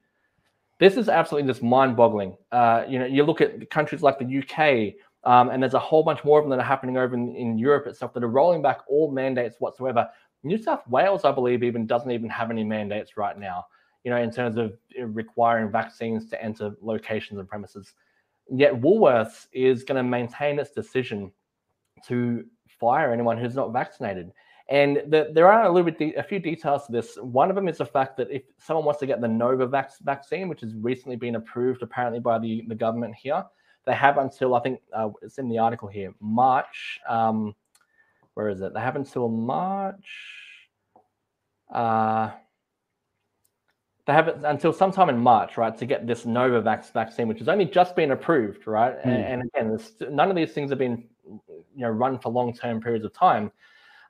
[0.79, 2.37] This is absolutely just mind-boggling.
[2.53, 4.95] Uh, you know, you look at countries like the UK,
[5.25, 7.59] um, and there's a whole bunch more of them that are happening over in, in
[7.59, 10.09] Europe itself that are rolling back all mandates whatsoever.
[10.43, 13.67] New South Wales, I believe, even doesn't even have any mandates right now.
[14.05, 17.95] You know, in terms of requiring vaccines to enter locations and premises.
[18.51, 21.33] Yet Woolworths is going to maintain its decision
[22.07, 24.33] to fire anyone who's not vaccinated.
[24.69, 27.17] And the, there are a little bit, de- a few details to this.
[27.21, 30.49] One of them is the fact that if someone wants to get the Novavax vaccine,
[30.49, 33.45] which has recently been approved apparently by the, the government here,
[33.85, 36.99] they have until I think uh, it's in the article here, March.
[37.09, 37.55] Um,
[38.33, 38.73] where is it?
[38.73, 40.07] They have until March.
[41.73, 42.31] Uh,
[44.07, 47.49] they have it until sometime in March, right, to get this Novavax vaccine, which has
[47.49, 48.97] only just been approved, right?
[49.03, 49.29] And, Mm.
[49.29, 51.41] and again, this, none of these things have been, you
[51.77, 53.51] know, run for long-term periods of time.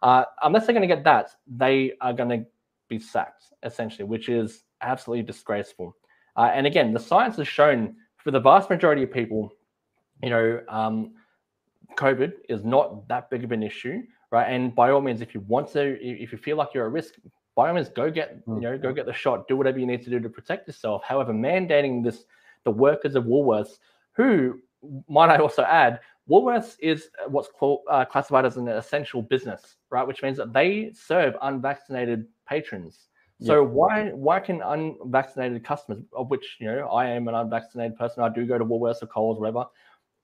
[0.03, 2.47] Uh, unless they're going to get that, they are going to
[2.89, 5.97] be sacked, essentially, which is absolutely disgraceful.
[6.37, 9.53] Uh, and again, the science has shown for the vast majority of people,
[10.23, 11.15] you know, um,
[11.97, 14.03] COVID is not that big of an issue,
[14.33, 14.51] right?
[14.53, 17.15] And by all means, if you want to, if you feel like you're at risk,
[17.55, 20.03] by all means, go get, you know, go get the shot, do whatever you need
[20.03, 21.03] to do to protect yourself.
[21.05, 22.25] However, mandating this,
[22.65, 23.79] the workers of Woolworths,
[24.13, 24.61] who
[25.09, 30.07] might I also add, Woolworths is what's called, uh, classified as an essential business, right?
[30.07, 33.09] Which means that they serve unvaccinated patrons.
[33.43, 38.23] So why why can unvaccinated customers, of which you know I am an unvaccinated person,
[38.23, 39.67] I do go to Woolworths or Coles, whatever,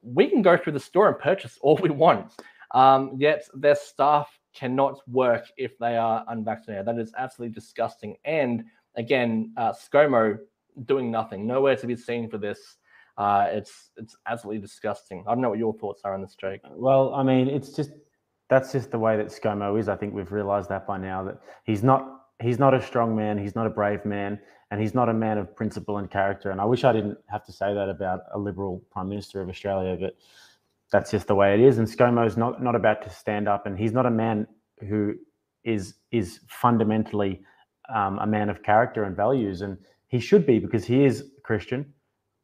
[0.03, 2.33] we can go through the store and purchase all we want.
[2.71, 6.86] Um, yet their staff cannot work if they are unvaccinated.
[6.86, 8.16] That is absolutely disgusting.
[8.24, 8.64] And
[8.96, 10.38] again, uh, ScoMo
[10.84, 12.76] doing nothing, nowhere to be seen for this.
[13.18, 15.24] Uh, it's it's absolutely disgusting.
[15.26, 16.60] I don't know what your thoughts are on this, Jake.
[16.70, 17.90] Well, I mean, it's just
[18.48, 19.88] that's just the way that ScoMo is.
[19.88, 23.36] I think we've realised that by now that he's not he's not a strong man,
[23.38, 24.40] he's not a brave man,
[24.70, 26.51] and he's not a man of principle and character.
[26.51, 29.48] And I wish I didn't have to say that about a liberal prime minister of
[29.48, 30.16] Australia, but
[30.91, 31.78] that's just the way it is.
[31.78, 34.47] And ScoMo's not not about to stand up, and he's not a man
[34.88, 35.14] who
[35.64, 37.41] is is fundamentally
[37.95, 39.78] um, a man of character and values, and
[40.09, 41.93] he should be because he is Christian,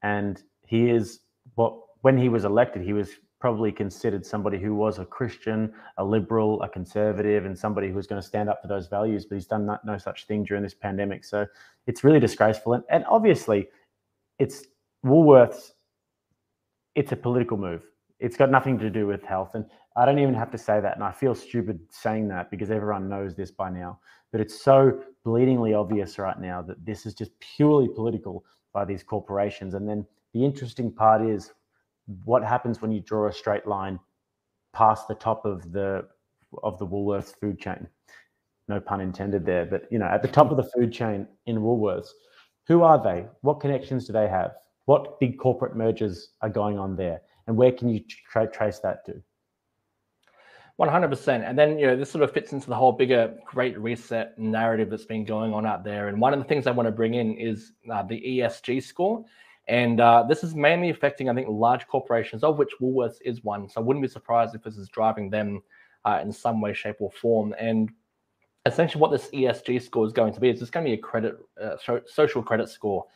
[0.03, 1.21] and he is
[1.55, 6.05] what when he was elected, he was probably considered somebody who was a Christian, a
[6.05, 9.27] liberal, a conservative, and somebody who was going to stand up for those values.
[9.27, 11.47] But he's done no, no such thing during this pandemic, so
[11.87, 12.75] it's really disgraceful.
[12.75, 13.69] And, and obviously,
[14.39, 14.65] it's
[15.05, 15.73] Woolworths.
[16.95, 17.83] It's a political move.
[18.19, 19.55] It's got nothing to do with health.
[19.55, 19.65] And
[19.97, 20.95] I don't even have to say that.
[20.95, 23.99] And I feel stupid saying that because everyone knows this by now.
[24.33, 29.03] But it's so bleedingly obvious right now that this is just purely political by these
[29.03, 29.75] corporations.
[29.75, 31.53] And then the interesting part is
[32.25, 33.99] what happens when you draw a straight line
[34.73, 36.07] past the top of the
[36.63, 37.89] of the Woolworths food chain.
[38.69, 41.59] No pun intended there, but you know, at the top of the food chain in
[41.59, 42.09] Woolworths,
[42.67, 43.27] who are they?
[43.43, 44.53] What connections do they have?
[44.87, 47.21] What big corporate mergers are going on there?
[47.47, 49.23] And where can you tra- trace that to?
[50.79, 51.49] 100%.
[51.49, 54.91] And then, you know, this sort of fits into the whole bigger great reset narrative
[54.91, 56.09] that's been going on out there.
[56.09, 59.25] And one of the things I want to bring in is uh, the ESG score.
[59.69, 63.69] And uh, this is mainly affecting, I think, large corporations, of which Woolworths is one.
[63.69, 65.63] So I wouldn't be surprised if this is driving them
[66.05, 67.55] uh, in some way, shape, or form.
[67.59, 67.91] And
[68.65, 71.03] essentially, what this ESG score is going to be is it's going to be a
[71.03, 71.77] credit, uh,
[72.07, 73.07] social credit score,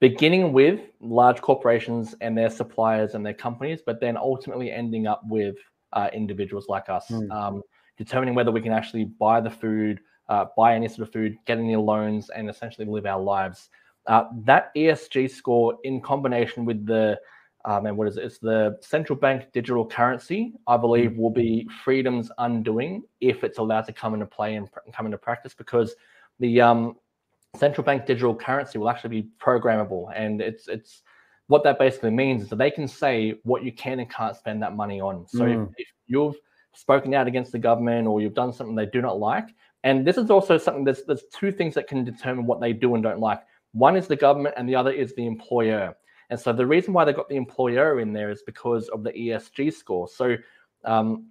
[0.00, 5.22] beginning with large corporations and their suppliers and their companies, but then ultimately ending up
[5.28, 5.56] with
[5.92, 7.30] uh, individuals like us, mm.
[7.30, 7.62] um,
[7.98, 11.58] determining whether we can actually buy the food, uh, buy any sort of food, get
[11.58, 13.68] any loans, and essentially live our lives.
[14.06, 17.18] Uh, that ESG score, in combination with the
[17.66, 18.24] um, and what is it?
[18.24, 20.54] It's the central bank digital currency.
[20.66, 24.78] I believe will be freedom's undoing if it's allowed to come into play and pr-
[24.94, 25.94] come into practice because
[26.38, 26.96] the um,
[27.56, 31.02] central bank digital currency will actually be programmable, and it's it's
[31.46, 34.62] what that basically means is that they can say what you can and can't spend
[34.62, 35.26] that money on.
[35.26, 35.64] So mm.
[35.64, 36.36] if, if you've
[36.72, 39.48] spoken out against the government or you've done something they do not like,
[39.82, 42.94] and this is also something there's there's two things that can determine what they do
[42.94, 43.40] and don't like.
[43.72, 45.94] One is the government, and the other is the employer.
[46.30, 49.10] And so the reason why they got the employer in there is because of the
[49.10, 50.06] ESG score.
[50.06, 50.36] So
[50.84, 51.26] um,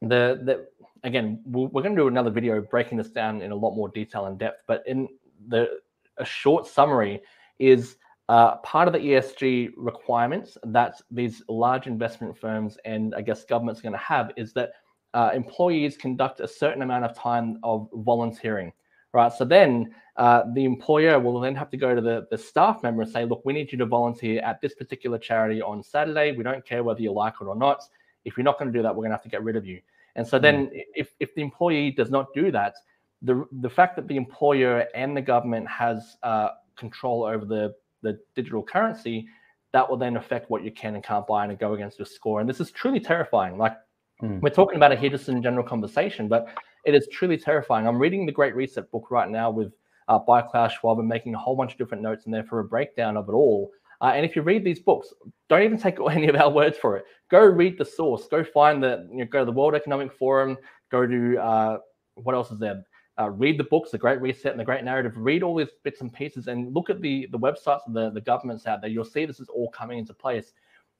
[0.00, 0.68] the the
[1.02, 3.88] again, we're, we're going to do another video breaking this down in a lot more
[3.88, 4.62] detail and depth.
[4.66, 5.08] But in
[5.48, 5.80] the
[6.18, 7.20] a short summary
[7.58, 7.96] is
[8.28, 13.80] uh, part of the ESG requirements that these large investment firms and I guess governments
[13.80, 14.72] are going to have is that
[15.14, 18.72] uh, employees conduct a certain amount of time of volunteering,
[19.12, 19.32] right?
[19.32, 23.02] So then uh, the employer will then have to go to the, the staff member
[23.02, 26.32] and say, look, we need you to volunteer at this particular charity on Saturday.
[26.32, 27.82] We don't care whether you like it or not.
[28.24, 29.64] If you're not going to do that, we're going to have to get rid of
[29.64, 29.80] you.
[30.16, 30.82] And so then mm.
[30.94, 32.74] if, if the employee does not do that,
[33.22, 38.18] the, the fact that the employer and the government has uh, control over the the
[38.34, 39.26] digital currency,
[39.72, 42.40] that will then affect what you can and can't buy and go against your score.
[42.40, 43.58] And this is truly terrifying.
[43.58, 43.76] Like
[44.22, 44.40] mm.
[44.40, 46.48] we're talking about it here just in general conversation, but
[46.84, 47.88] it is truly terrifying.
[47.88, 49.72] I'm reading the Great Reset book right now with
[50.08, 52.60] uh, by Klaus Schwab and making a whole bunch of different notes in there for
[52.60, 53.72] a breakdown of it all.
[54.00, 55.12] Uh, and if you read these books,
[55.48, 57.04] don't even take any of our words for it.
[57.30, 58.28] Go read the source.
[58.28, 60.56] Go find the, you know, go to the World Economic Forum.
[60.90, 61.78] Go to uh,
[62.14, 62.84] what else is there?
[63.18, 66.00] Uh, read the books, The Great Reset and The Great Narrative, read all these bits
[66.00, 68.90] and pieces and look at the, the websites of the, the governments out there.
[68.90, 70.52] You'll see this is all coming into place.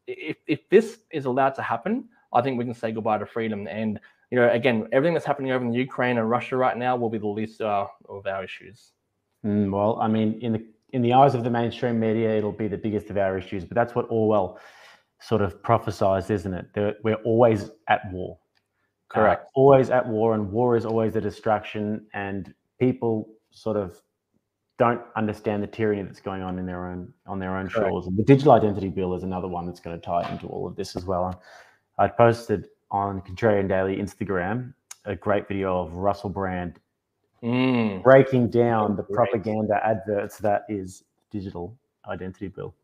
[0.06, 3.66] If, if this is allowed to happen, I think we can say goodbye to freedom.
[3.66, 4.00] And,
[4.30, 7.18] you know, again, everything that's happening over in Ukraine and Russia right now will be
[7.18, 8.92] the least uh, of our issues.
[9.44, 12.68] Mm, well, I mean, in the in the eyes of the mainstream media, it'll be
[12.68, 13.64] the biggest of our issues.
[13.64, 14.58] But that's what Orwell
[15.20, 16.66] sort of prophesized, isn't it?
[16.72, 18.38] They're, we're always at war.
[19.08, 19.44] Correct.
[19.46, 24.00] Uh, always at war, and war is always a distraction, and people sort of
[24.78, 27.88] don't understand the tyranny that's going on in their own on their own Correct.
[27.88, 28.06] shores.
[28.06, 30.76] And the digital identity bill is another one that's going to tie into all of
[30.76, 31.42] this as well.
[31.98, 36.78] I posted on Contrarian Daily Instagram a great video of Russell Brand
[37.42, 38.02] mm.
[38.02, 41.76] breaking down the propaganda adverts that is digital
[42.08, 42.74] identity bill.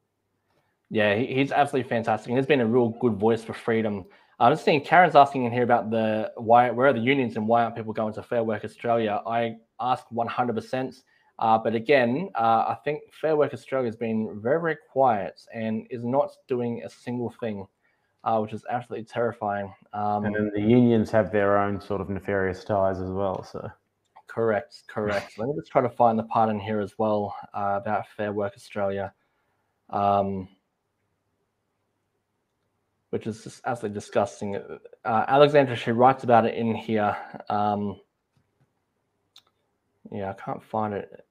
[0.90, 2.28] Yeah, he's absolutely fantastic.
[2.28, 4.04] And he's been a real good voice for freedom
[4.40, 7.46] I'm just seeing Karen's asking in here about the why where are the unions and
[7.46, 9.20] why aren't people going to Fair Work Australia?
[9.26, 11.02] I ask 100%.
[11.38, 15.86] Uh, but again, uh, I think Fair Work Australia has been very, very quiet and
[15.90, 17.66] is not doing a single thing,
[18.24, 19.72] uh, which is absolutely terrifying.
[19.92, 23.42] Um, and then the unions have their own sort of nefarious ties as well.
[23.42, 23.68] So,
[24.28, 25.38] correct, correct.
[25.38, 28.32] Let me just try to find the part in here as well uh, about Fair
[28.32, 29.12] Work Australia.
[29.90, 30.48] Um,
[33.12, 34.56] which is just absolutely disgusting.
[35.04, 37.14] Uh, Alexandra, she writes about it in here.
[37.50, 38.00] Um,
[40.10, 41.26] yeah, I can't find it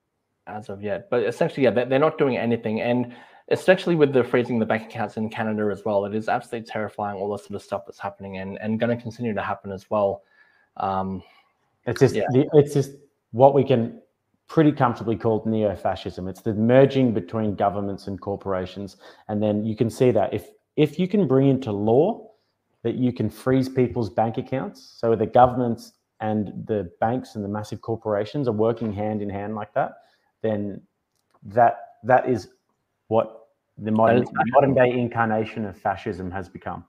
[0.45, 3.15] as of yet, but essentially, yeah, they're not doing anything, and
[3.49, 7.17] especially with the freezing the bank accounts in Canada as well, it is absolutely terrifying.
[7.17, 9.89] All this sort of stuff that's happening, and and going to continue to happen as
[9.89, 10.21] well.
[10.77, 11.23] Um,
[11.87, 12.27] it's just yeah.
[12.53, 12.91] it's just
[13.31, 13.99] what we can
[14.47, 16.27] pretty comfortably call neo-fascism.
[16.27, 18.97] It's the merging between governments and corporations,
[19.29, 22.29] and then you can see that if if you can bring into law
[22.83, 27.49] that you can freeze people's bank accounts, so the governments and the banks and the
[27.49, 29.93] massive corporations are working hand in hand like that,
[30.41, 30.81] then
[31.43, 32.49] that that is
[33.07, 33.47] what
[33.77, 36.85] the modern modern day incarnation of fascism has become.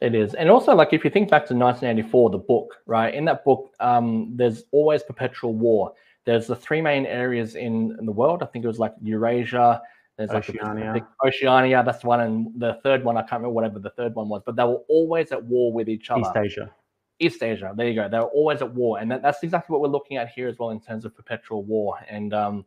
[0.00, 3.14] It is, and also like if you think back to 1984, the book, right?
[3.14, 5.92] In that book, um, there's always perpetual war.
[6.24, 8.42] There's the three main areas in, in the world.
[8.42, 9.80] I think it was like Eurasia.
[10.16, 10.92] There's like Oceania.
[10.92, 11.82] Pacific- Oceania.
[11.84, 14.42] That's the one, and the third one I can't remember whatever the third one was,
[14.44, 16.22] but they were always at war with each other.
[16.22, 16.70] East Asia.
[17.18, 17.72] East Asia.
[17.76, 18.08] There you go.
[18.08, 20.70] They're always at war, and that, that's exactly what we're looking at here as well
[20.70, 21.98] in terms of perpetual war.
[22.08, 22.64] And um,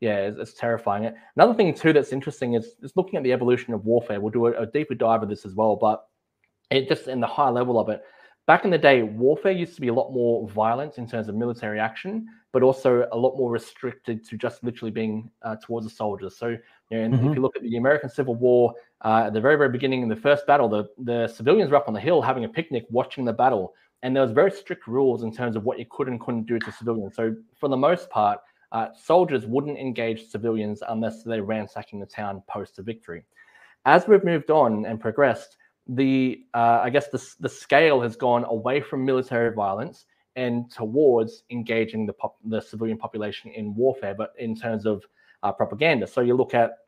[0.00, 1.12] yeah, it's, it's terrifying.
[1.36, 4.20] Another thing too that's interesting is, is looking at the evolution of warfare.
[4.20, 6.06] We'll do a, a deeper dive of this as well, but
[6.70, 8.02] it just in the high level of it.
[8.46, 11.34] Back in the day, warfare used to be a lot more violent in terms of
[11.34, 15.90] military action, but also a lot more restricted to just literally being uh, towards the
[15.90, 16.36] soldiers.
[16.36, 16.58] So, you
[16.90, 17.30] know, and Mhm.
[17.30, 18.74] if you look at the American Civil War,
[19.04, 21.88] uh, at the very, very beginning in the first battle, the, the civilians were up
[21.88, 25.22] on the hill having a picnic, watching the battle, and there was very strict rules
[25.22, 27.14] in terms of what you could and couldn't do to civilians.
[27.14, 28.40] So, for the most part,
[28.72, 33.24] uh, soldiers wouldn't engage civilians unless they're ransacking the town post a victory.
[33.84, 38.44] As we've moved on and progressed, the uh, I guess the, the scale has gone
[38.44, 44.32] away from military violence and towards engaging the pop, the civilian population in warfare, but
[44.38, 45.04] in terms of
[45.42, 46.06] uh, propaganda.
[46.06, 46.78] So you look at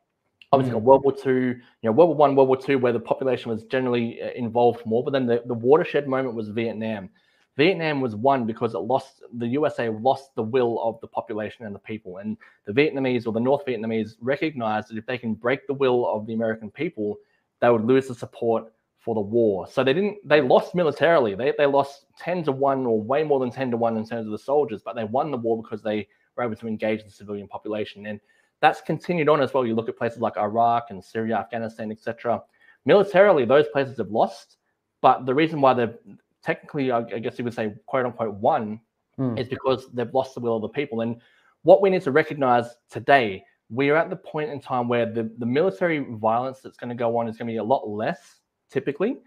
[0.52, 3.00] obviously got World War Two, you know, World War One, World War Two, where the
[3.00, 7.10] population was generally uh, involved more, but then the, the watershed moment was Vietnam.
[7.56, 11.74] Vietnam was won because it lost the USA lost the will of the population and
[11.74, 12.36] the people, and
[12.66, 16.26] the Vietnamese or the North Vietnamese recognized that if they can break the will of
[16.26, 17.16] the American people,
[17.60, 18.72] they would lose the support
[19.04, 19.66] for the war.
[19.66, 21.34] So they didn't they lost militarily.
[21.34, 24.26] They they lost 10 to 1 or way more than 10 to 1 in terms
[24.26, 27.10] of the soldiers, but they won the war because they were able to engage the
[27.10, 28.06] civilian population.
[28.06, 28.20] And
[28.60, 29.66] that's continued on as well.
[29.66, 32.42] You look at places like Iraq and Syria, Afghanistan, etc.
[32.84, 34.56] Militarily, those places have lost,
[35.00, 35.96] but the reason why they've
[36.42, 38.80] technically, I guess you would say, quote unquote, won
[39.18, 39.38] Mm.
[39.38, 41.02] is because they've lost the will of the people.
[41.02, 41.20] And
[41.64, 45.30] what we need to recognize today, we are at the point in time where the,
[45.38, 48.40] the military violence that's going to go on is going to be a lot less
[48.72, 49.18] typically,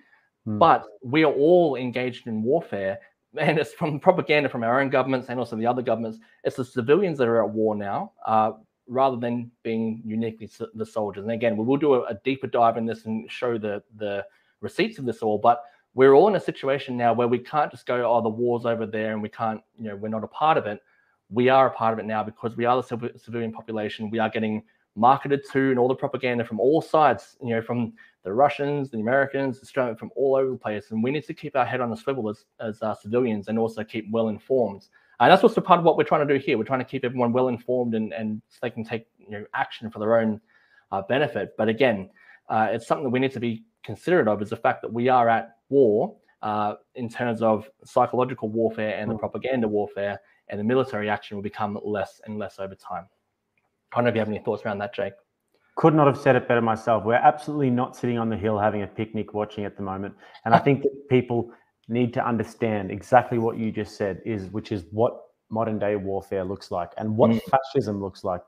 [0.47, 0.59] Mm.
[0.59, 2.99] but we are all engaged in warfare.
[3.37, 6.19] And it's from propaganda from our own governments and also the other governments.
[6.45, 8.51] It's the civilians that are at war now, uh,
[8.87, 11.23] rather than being uniquely the soldiers.
[11.23, 14.25] And again, we will do a, a deeper dive in this and show the the
[14.61, 15.37] receipts of this all.
[15.37, 15.57] But
[15.95, 18.85] we're all in a situation now where we can't just go, oh, the war's over
[18.85, 20.79] there and we can't, you know, we're not a part of it.
[21.29, 24.09] We are a part of it now because we are the civ- civilian population.
[24.09, 24.63] We are getting
[24.95, 27.93] marketed to and all the propaganda from all sides, you know, from
[28.23, 30.91] the Russians, the Americans, Australia, from all over the place.
[30.91, 33.59] And we need to keep our head on the swivel as, as uh, civilians and
[33.59, 34.87] also keep well informed.
[35.19, 36.57] And that's what's a part of what we're trying to do here.
[36.57, 39.45] We're trying to keep everyone well informed and, and so they can take you know,
[39.53, 40.41] action for their own
[40.91, 41.53] uh, benefit.
[41.57, 42.09] But again,
[42.49, 45.07] uh, it's something that we need to be considerate of is the fact that we
[45.09, 50.19] are at war uh, in terms of psychological warfare and the propaganda warfare,
[50.49, 53.05] and the military action will become less and less over time.
[53.95, 55.13] I don't know if you have any thoughts around that, Jake.
[55.77, 57.03] Could not have said it better myself.
[57.05, 60.15] We're absolutely not sitting on the hill having a picnic watching at the moment.
[60.43, 61.51] And I think that people
[61.87, 66.43] need to understand exactly what you just said is which is what modern day warfare
[66.43, 67.39] looks like and what Mm.
[67.43, 68.41] fascism looks like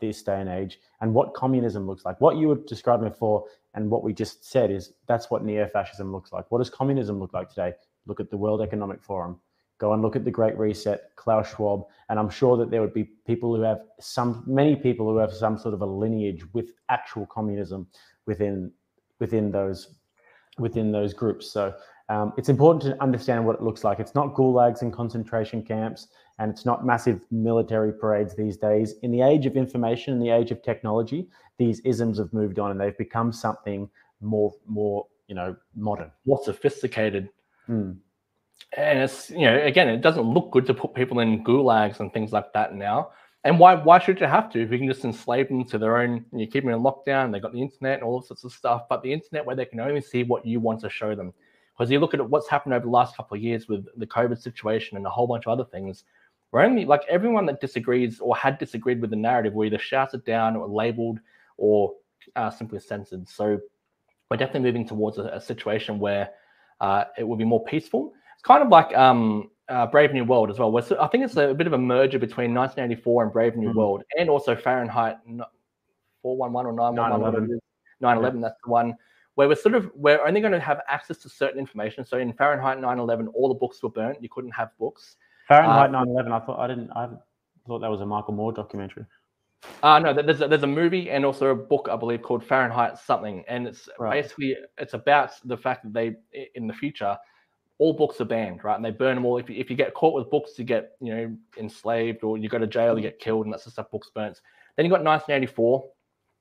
[0.00, 2.20] this day and age and what communism looks like.
[2.20, 6.32] What you were describing before and what we just said is that's what neo-fascism looks
[6.32, 6.50] like.
[6.50, 7.74] What does communism look like today?
[8.06, 9.40] Look at the World Economic Forum.
[9.78, 12.94] Go and look at the Great Reset, Klaus Schwab, and I'm sure that there would
[12.94, 16.72] be people who have some, many people who have some sort of a lineage with
[16.88, 17.86] actual communism
[18.26, 18.72] within
[19.20, 19.94] within those
[20.58, 21.50] within those groups.
[21.50, 21.74] So
[22.08, 24.00] um, it's important to understand what it looks like.
[24.00, 26.08] It's not gulags and concentration camps,
[26.38, 28.94] and it's not massive military parades these days.
[29.02, 32.70] In the age of information, in the age of technology, these isms have moved on
[32.70, 33.88] and they've become something
[34.20, 36.10] more more you know modern.
[36.26, 37.28] More sophisticated.
[37.68, 37.98] Mm.
[38.76, 42.12] And it's you know again, it doesn't look good to put people in gulags and
[42.12, 43.10] things like that now.
[43.44, 45.98] And why why should you have to if you can just enslave them to their
[45.98, 46.24] own?
[46.32, 47.32] You keep them in lockdown.
[47.32, 49.80] They got the internet and all sorts of stuff, but the internet where they can
[49.80, 51.32] only see what you want to show them.
[51.76, 54.40] Because you look at what's happened over the last couple of years with the COVID
[54.40, 56.04] situation and a whole bunch of other things.
[56.50, 60.24] We're only like everyone that disagrees or had disagreed with the narrative were either shouted
[60.24, 61.20] down or labeled
[61.56, 61.94] or
[62.36, 63.28] uh, simply censored.
[63.28, 63.60] So
[64.30, 66.30] we're definitely moving towards a, a situation where
[66.80, 68.12] uh, it will be more peaceful.
[68.38, 70.70] It's kind of like um, uh, Brave New World as well.
[70.70, 73.74] We're, I think it's a, bit of a merger between 1984 and Brave New Mhm.
[73.74, 75.42] World, and also Fahrenheit n-
[76.22, 77.20] 411 or 911.
[77.20, 77.54] whatever it 9/11.
[77.56, 77.60] is.
[78.00, 78.96] 911, that's the one
[79.34, 82.04] where we're sort of we're only going to have access to certain information.
[82.04, 84.22] So in Fahrenheit 911, all the books were burnt.
[84.22, 85.16] You couldn't have books.
[85.48, 86.30] Fahrenheit Uh, 9/11.
[86.32, 86.90] I thought I didn't.
[86.92, 87.08] I
[87.66, 89.04] thought that was a Michael Moore documentary.
[89.82, 92.98] Uh, no, there's a, there's a movie and also a book I believe called Fahrenheit
[92.98, 94.22] something, and it's Right.
[94.22, 96.14] basically it's about the fact that they
[96.54, 97.18] in the future
[97.78, 98.76] all books are banned, right?
[98.76, 99.38] And they burn them all.
[99.38, 102.48] If you, if you get caught with books, you get you know enslaved or you
[102.48, 104.40] go to jail, you get killed, and that's the stuff books burnt.
[104.76, 105.88] Then you got 1984,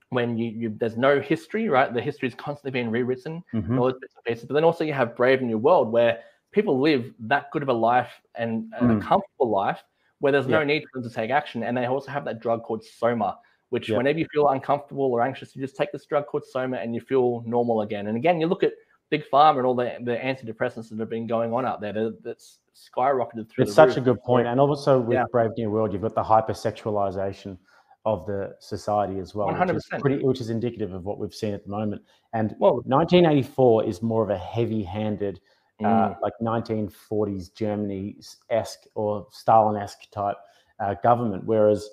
[0.09, 1.93] when you, you there's no history, right?
[1.93, 3.77] The history is constantly being rewritten, Mhm.
[3.77, 4.45] all those bits and pieces.
[4.45, 6.21] But then also you have Brave New World, where
[6.51, 8.97] people live that good of a life and, and Mm.
[8.97, 9.83] a comfortable life,
[10.19, 10.65] where there's no Yeah.
[10.65, 11.61] need for them to take action.
[11.63, 13.37] And they also have that drug called Soma,
[13.69, 13.97] which Yeah.
[13.97, 17.01] whenever you feel uncomfortable or anxious, you just take this drug called Soma and you
[17.01, 18.07] feel normal again.
[18.07, 18.73] And again, you look at
[19.09, 22.23] Big Pharma and all the, the antidepressants that have been going on out there that,
[22.23, 23.97] that's skyrocketed through It's such roof.
[23.97, 24.45] a good.
[24.45, 25.23] And also with Yeah.
[25.31, 27.57] Brave New World, you've got the hypersexualization
[28.05, 31.53] of the society as well, which is pretty, which is indicative of what we've seen
[31.53, 32.01] at the moment.
[32.33, 35.39] And Well- 1984 is more of a heavy-handed,
[35.83, 36.21] uh, Mm.
[36.21, 38.17] like 1940s Germany
[38.49, 40.37] esque or Stalin esque type
[40.79, 41.89] uh, government, whereas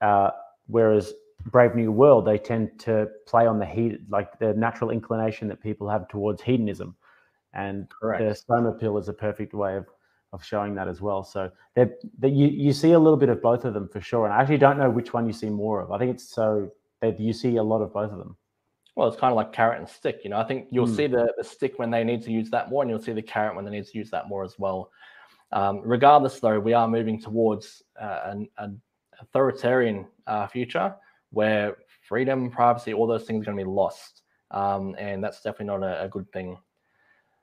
[0.00, 0.30] uh,
[0.66, 1.14] whereas
[1.50, 5.62] Brave New World they tend to play on the heat, like the natural inclination that
[5.62, 6.96] people have towards hedonism,
[7.52, 8.22] and Correct.
[8.22, 9.86] the Soma pill is a perfect way of
[10.32, 11.22] of showing that as well.
[11.22, 11.92] So that
[12.22, 14.24] you you see a little bit of both of them for sure.
[14.24, 15.92] And I actually don't know which one you see more of.
[15.92, 16.70] I think it's so
[17.00, 18.36] that you see a lot of both of them.
[18.96, 20.20] Well, it's kind of like carrot and stick.
[20.24, 20.96] You know, I think you'll Mm.
[20.96, 23.22] see the, the stick when they need to use that more, and you'll see the
[23.22, 24.90] carrot when they need to use that more as well.
[25.52, 28.80] Um, regardless, though, we are moving towards uh, an, an
[29.20, 30.94] authoritarian uh, future
[31.34, 31.76] where
[32.08, 35.82] freedom, privacy, all those things are going to be lost, um, and that's definitely not
[35.82, 36.56] a, a good thing.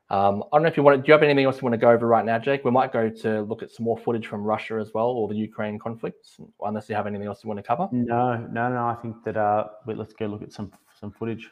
[0.10, 0.98] Um, I don't know if you want.
[0.98, 2.66] To, do you have anything else you want to go over right now, Jake?
[2.66, 5.36] We might go to look at some more footage from Russia as well, or the
[5.36, 6.28] Ukraine conflict,
[6.62, 7.88] unless you have anything else you want to cover.
[7.94, 8.88] No, no, no.
[8.88, 11.50] I think that uh, wait, let's go look at some some footage.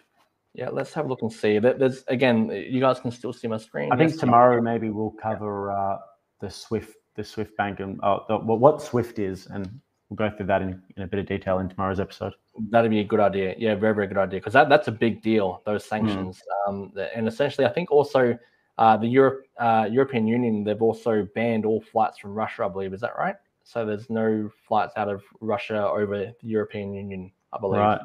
[0.53, 1.57] Yeah, let's have a look and see.
[1.59, 3.93] There- There's again, you guys can still see my screen.
[3.93, 5.97] I think Yes, tomorrow maybe we'll cover uh,
[6.41, 9.79] the Swift the Swift bank and uh, the, what what Swift is, and
[10.09, 12.33] we'll go through that in, in a bit of detail in tomorrow's episode.
[12.69, 13.55] That'd be a good idea.
[13.57, 14.39] Yeah, very, very good idea.
[14.39, 16.41] Because that, that's a big deal, those sanctions.
[16.67, 18.37] Um, and essentially, I think also
[18.77, 22.93] uh, the Europe, uh, European Union, they've also banned all flights from Russia, I believe.
[22.93, 23.35] Is that right?
[23.63, 27.81] So there's no flights out of Russia over the European Union, I believe.
[27.81, 28.01] Right.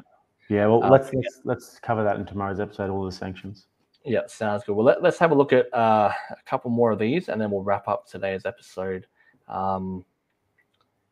[0.47, 0.67] Yeah.
[0.67, 2.91] Well, Uh, let's, let's let's cover that in tomorrow's episode.
[2.91, 3.65] All the sanctions.
[4.03, 4.73] Yeah, sounds good.
[4.75, 7.49] Well, let, let's have a look at uh, a couple more of these, and then
[7.49, 9.07] we'll wrap up today's episode.
[9.47, 10.05] Um,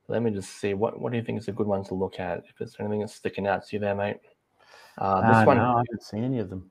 [0.08, 2.20] let me just see what what do you think is a good one to look
[2.20, 2.40] at?
[2.50, 4.18] If there's anything that's sticking out to you there, mate.
[4.98, 6.70] Uh, this Ah, one, no, I haven't seen any of them.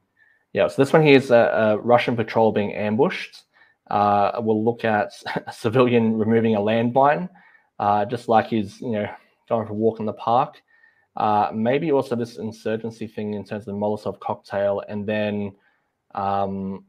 [0.53, 0.69] yeah.
[0.69, 3.45] So this one here is a, a Russian patrol being ambushed.
[3.91, 5.13] Uh, we'll look at
[5.47, 7.29] a civilian removing a landmine,
[7.79, 9.09] uh, just like he's you know
[9.49, 10.63] going for a walk in the park.
[11.17, 15.53] Uh, maybe also this insurgency thing in terms of the Molotov cocktail, and then
[16.15, 16.85] um,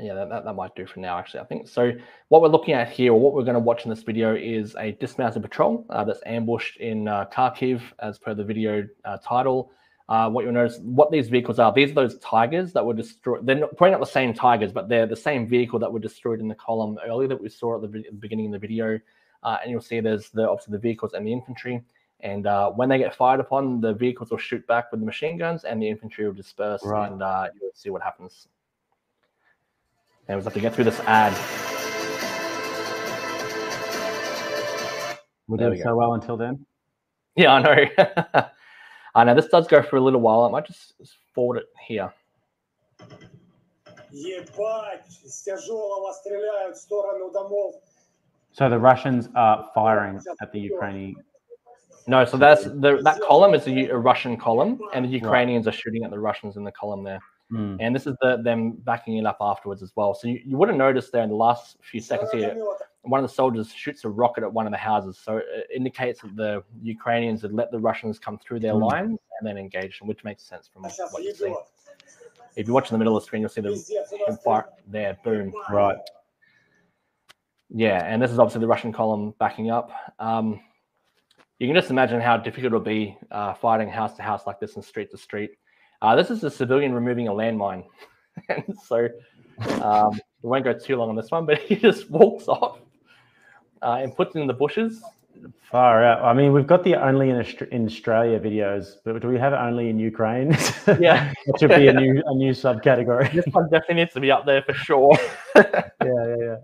[0.00, 1.68] yeah, that, that, that might do for now, actually, I think.
[1.68, 1.92] So,
[2.28, 4.74] what we're looking at here, or what we're going to watch in this video, is
[4.78, 9.72] a dismounted patrol uh, that's ambushed in uh, Kharkiv, as per the video uh, title.
[10.08, 13.46] Uh, what you'll notice, what these vehicles are, these are those Tigers that were destroyed.
[13.46, 16.40] They're not, probably not the same Tigers, but they're the same vehicle that were destroyed
[16.40, 18.98] in the column earlier that we saw at the, beginning of the video.
[19.44, 21.80] Uh, and you'll see there's the obviously the vehicles and the infantry.
[22.22, 25.38] And uh, when they get fired upon, the vehicles will shoot back with the machine
[25.38, 27.10] guns, and the infantry will disperse, Right.
[27.10, 28.48] and uh, you'll see what happens.
[30.30, 31.32] And we have to get through this ad.
[35.48, 36.64] We're doing we so well until then.
[37.34, 38.44] Yeah, I know.
[39.16, 40.42] I know this does go for a little while.
[40.42, 40.94] I might just
[41.34, 42.12] forward it here.
[48.52, 51.16] So the Russians are firing at the Ukrainian.
[52.06, 55.74] No, so that's the, that column is a, a Russian column, and the Ukrainians right.
[55.74, 57.20] are shooting at the Russians in the column there.
[57.52, 57.78] Mm.
[57.80, 60.14] And this is the, them backing it up afterwards as well.
[60.14, 62.56] So you, you would have noticed there in the last few seconds here,
[63.02, 65.18] one of the soldiers shoots a rocket at one of the houses.
[65.18, 68.90] So it indicates that the Ukrainians had let the Russians come through their mm.
[68.90, 71.54] lines and then engaged them, which makes sense from what you see.
[72.56, 75.16] If you watch in the middle of the screen, you'll see the fire there.
[75.24, 75.52] Boom.
[75.70, 75.96] Right.
[77.72, 79.92] Yeah, and this is obviously the Russian column backing up.
[80.18, 80.60] Um,
[81.60, 84.74] you can just imagine how difficult it'll be uh, fighting house to house like this
[84.74, 85.52] and street to street.
[86.02, 87.84] Uh, this is a civilian removing a landmine.
[88.48, 89.08] and so
[89.82, 92.78] um, we won't go too long on this one, but he just walks off
[93.82, 95.02] uh, and puts it in the bushes.
[95.70, 96.22] Far out.
[96.22, 99.52] I mean, we've got the only in, Aust- in Australia videos, but do we have
[99.52, 100.56] it only in Ukraine?
[101.00, 101.32] Yeah.
[101.46, 103.32] it should be a new a new subcategory.
[103.32, 105.12] This one definitely needs to be up there for sure.
[105.56, 106.56] yeah, yeah, yeah.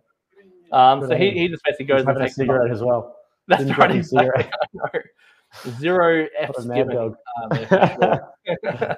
[0.72, 2.82] Um, so he, he just basically He's goes and having a takes them cigarette as
[2.82, 3.16] well.
[3.46, 3.92] That's Didn't right.
[3.92, 4.42] Exactly.
[4.42, 4.52] cigarette.
[4.84, 5.72] I know.
[5.78, 7.14] Zero F's given.
[7.50, 8.18] uh,
[8.64, 8.96] sure.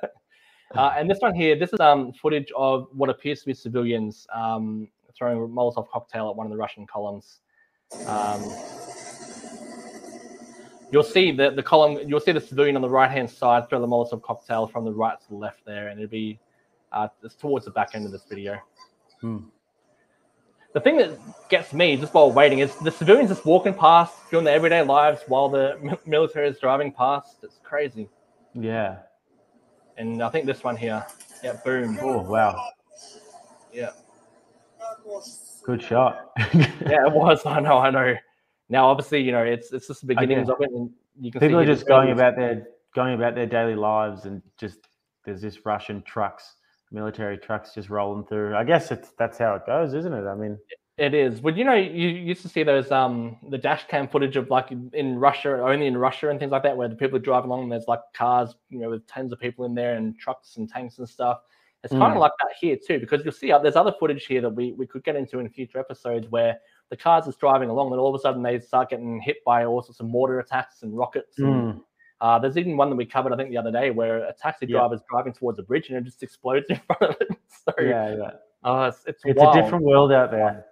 [0.75, 4.27] Uh, and this one here, this is um, footage of what appears to be civilians
[4.35, 7.41] um, throwing a Molotov cocktail at one of the Russian columns.
[8.07, 8.43] Um,
[10.91, 13.81] you'll see the, the column, you'll see the civilian on the right hand side throw
[13.81, 16.39] the Molotov cocktail from the right to the left there, and it'll be
[16.93, 18.59] uh, it's towards the back end of this video.
[19.21, 19.39] Hmm.
[20.75, 24.45] The thing that gets me just while waiting is the civilians just walking past, doing
[24.45, 27.39] their everyday lives while the military is driving past.
[27.43, 28.09] It's crazy.
[28.55, 28.99] Yeah.
[29.99, 31.05] And I think this one here,
[31.43, 31.99] yeah, boom.
[32.01, 32.71] Oh wow.
[33.73, 33.91] Yeah.
[35.65, 36.31] Good shot.
[36.55, 37.43] yeah, it was.
[37.47, 38.15] I know, I know.
[38.69, 40.55] Now, obviously, you know, it's it's just the beginnings guess.
[40.55, 40.91] of it, and
[41.21, 44.41] you can People see are just going about their going about their daily lives, and
[44.59, 44.79] just
[45.25, 46.57] there's this Russian trucks,
[46.91, 48.55] military trucks, just rolling through.
[48.55, 50.27] I guess it's that's how it goes, isn't it?
[50.27, 50.59] I mean,
[50.99, 51.41] It is.
[51.41, 54.73] But you know, you used to see those um the dash cam footage of like
[54.73, 57.63] in- Russia, only in Russia and things like that, where the people are driving along
[57.65, 60.69] and there's like cars, you know, with tons of people in there and trucks and
[60.69, 61.39] tanks and stuff.
[61.85, 62.17] It's kind Mm.
[62.17, 64.73] of like that here too, because you'll see uh, there's other footage here that we,
[64.73, 66.59] we could get into in future episodes where
[66.91, 69.65] the cars is driving along and all of a sudden they start getting hit by
[69.65, 71.39] all sorts of mortar attacks and rockets.
[71.39, 71.81] And, Mm.
[72.21, 74.67] uh, there's even one that we covered, I think, the other day where a taxi
[74.67, 74.79] Yeah.
[74.79, 77.29] driver is driving towards a bridge and it just explodes in front of it.
[77.47, 78.31] So yeah, yeah.
[78.65, 80.67] uh, it's, it's, It's a different world out there.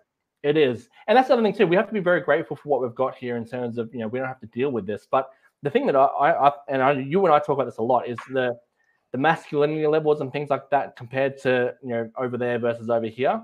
[0.47, 1.66] It is, and that's the other thing too.
[1.66, 3.99] We have to be very grateful for what we've got here in terms of you
[3.99, 5.05] know we don't have to deal with this.
[5.11, 5.30] But
[5.62, 7.82] the thing that I, I, I and I, you and I talk about this a
[7.82, 8.57] lot is the
[9.11, 13.07] the masculinity levels and things like that compared to you know over there versus over
[13.07, 13.42] here.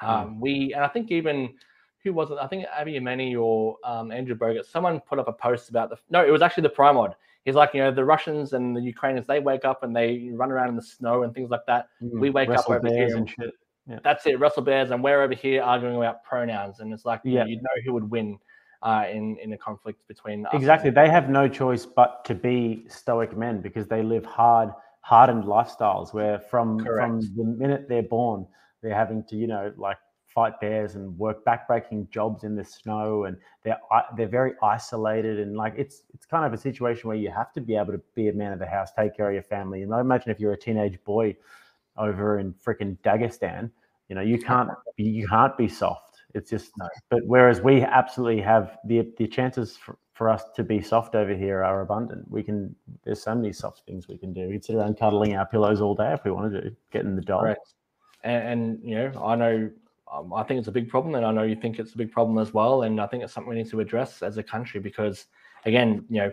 [0.00, 1.54] Um, We and I think even
[2.04, 2.36] who was it?
[2.38, 4.66] I think Avi Yemeni or um, Andrew Bogut.
[4.66, 7.14] Someone put up a post about the no, it was actually the Primod.
[7.46, 10.52] He's like, you know, the Russians and the Ukrainians, they wake up and they run
[10.52, 11.88] around in the snow and things like that.
[12.02, 12.20] Mm.
[12.20, 13.54] We wake Wrestle up over here and shit.
[13.88, 13.98] Yeah.
[14.04, 17.44] that's it, Russell Bears, and we're over here arguing about pronouns, and it's like Yeah.
[17.46, 18.38] you know who would win
[18.82, 20.90] uh, in in a conflict between us Exactly.
[20.90, 24.70] They have no choice but to be stoic men because they live hard,
[25.00, 28.46] hardened lifestyles where from from the minute they're born,
[28.82, 33.24] they're having to, you know, like fight bears and work backbreaking jobs in the snow
[33.24, 33.78] and they're
[34.16, 37.60] they're very isolated and like it's it's kind of a situation where you have to
[37.60, 39.82] be able to be a man of the house, take care of your family.
[39.82, 41.34] And I imagine if you're a teenage boy
[41.98, 43.70] over in freaking Dagestan,
[44.08, 46.22] you know, you can't be you can't be soft.
[46.34, 46.88] It's just no.
[47.10, 51.34] But whereas we absolutely have the the chances for, for us to be soft over
[51.34, 52.30] here are abundant.
[52.30, 52.74] We can
[53.04, 54.46] there's so many soft things we can do.
[54.46, 57.04] We can sit around cuddling our pillows all day if we want to do, get
[57.04, 57.42] in the dog.
[57.42, 57.74] Correct.
[58.24, 59.70] And, and you know, I know,
[60.12, 62.10] um, I think it's a big problem, and I know you think it's a big
[62.10, 62.82] problem as well.
[62.82, 65.26] And I think it's something we need to address as a country because,
[65.64, 66.32] again, you know,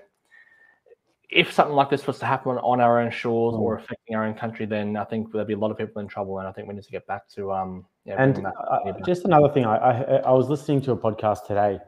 [1.30, 4.34] if something like this was to happen on our own shores or affecting our own
[4.34, 6.68] country, then I think there'd be a lot of people in trouble, and I think
[6.68, 10.16] we need to get back to um, yeah, And uh, just another thing, I, I
[10.18, 11.80] I was listening to a podcast today,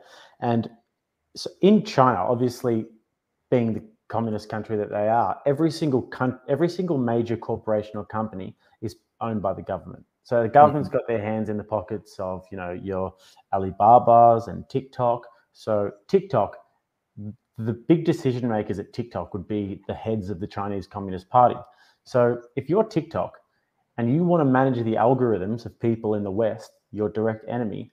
[0.41, 0.69] and
[1.35, 2.85] so in China, obviously
[3.51, 8.05] being the communist country that they are, every single coun- every single major corporation or
[8.05, 10.03] company is owned by the government.
[10.23, 13.13] So the government's got their hands in the pockets of you know your
[13.53, 15.25] Alibabas and TikTok.
[15.53, 16.57] So TikTok,
[17.57, 21.55] the big decision makers at TikTok would be the heads of the Chinese Communist Party.
[22.03, 23.37] So if you're TikTok
[23.97, 27.91] and you want to manage the algorithms of people in the West, your direct enemy,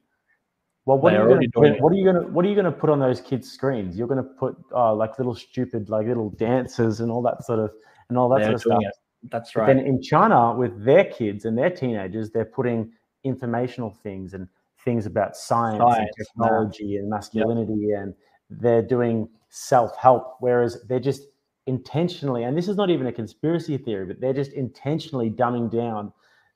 [0.87, 2.73] well, what are you gonna, what are you going to what are you going to
[2.73, 3.97] put on those kids' screens?
[3.97, 7.59] You're going to put oh, like little stupid like little dances and all that sort
[7.59, 7.73] of
[8.11, 8.83] and all that They're sort of stuff.
[8.83, 8.95] it.
[9.31, 9.77] That's But right.
[9.77, 12.93] then in China, with their kids and their teenagers, they're putting
[13.25, 14.47] informational things and
[14.85, 16.25] things about science, Science, and yeah.
[16.25, 18.15] technology and masculinity, and
[18.51, 20.37] they're doing self help.
[20.41, 21.23] Whereas they're just
[21.67, 26.13] intentionally, and this is not even a conspiracy theory, but they're just intentionally dumbing down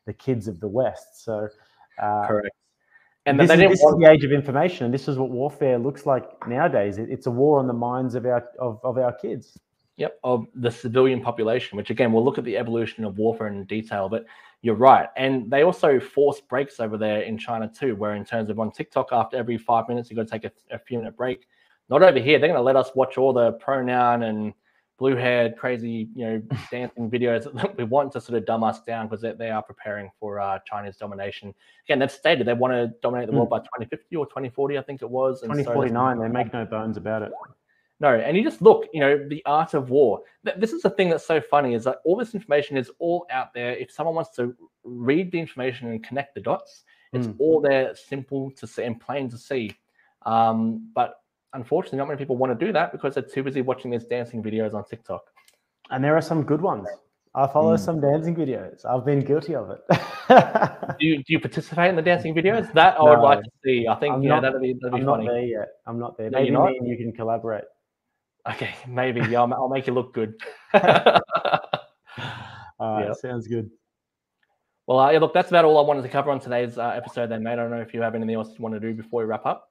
[0.06, 1.24] the kids of the West.
[1.24, 1.48] So,
[2.02, 2.54] uh, Correct.
[3.26, 5.18] And this, they is, didn't this is want, the age of information, and this is
[5.18, 6.98] what warfare looks like nowadays.
[6.98, 9.58] It- it's a war on the minds of our of, of our kids.
[9.96, 13.64] Yep, of the civilian population, which again, we'll look at the evolution of warfare in
[13.64, 14.26] detail, but
[14.62, 15.08] you're right.
[15.16, 18.70] And they also force breaks over there in China too, where in terms of on
[18.70, 21.48] TikTok, after every five minutes, you've got to take a, a few minute break.
[21.88, 22.38] Not over here.
[22.38, 24.52] They're going to let us watch all the pronoun and
[24.98, 28.82] blue haired, crazy, you know, dancing videos that we want to sort of dumb us
[28.82, 31.54] down because they, they are preparing for uh, Chinese domination.
[31.86, 35.02] Again, they've stated they want to dominate the world by 2050 or 2040, I think
[35.02, 35.42] it was.
[35.42, 37.30] and so Twenty that's- forty nine, they make no bones about it.
[38.00, 40.20] no, and you just look, you know, the art of war.
[40.56, 43.54] This is the thing that's so funny is that all this information is all out
[43.54, 43.72] there.
[43.76, 46.82] If someone wants to read the information and connect the dots,
[47.12, 47.36] it's Mm.
[47.38, 49.72] all there, simple to see and plain to see.
[50.26, 51.20] Um, but
[51.54, 54.42] unfortunately, not many people want to do that because they're too busy watching these dancing
[54.42, 55.22] videos on TikTok.
[55.90, 56.86] And there are some good ones.
[57.34, 57.80] I follow Mm.
[57.80, 58.84] some dancing videos.
[58.84, 59.80] I've been guilty of it.
[60.98, 62.72] Do you, do you participate in the dancing videos?
[62.74, 63.86] That I would like to see.
[63.88, 65.24] I think I'm yeah, not- that'd be that'd be I'm funny.
[65.26, 65.68] not there yet.
[65.86, 66.30] I'm not there.
[66.30, 66.70] No, Maybe not?
[66.70, 67.64] me and you can collaborate.
[68.50, 70.34] Okay, maybe yeah, I'll, I'll make you look good.
[72.80, 73.16] All right, Yep.
[73.16, 73.70] sounds good.
[74.86, 77.30] Well, uh, yeah, look, that's about all I wanted to cover on today's uh, episode.
[77.30, 79.20] Then, mate, I don't know if you have anything else you want to do before
[79.22, 79.68] we wrap up.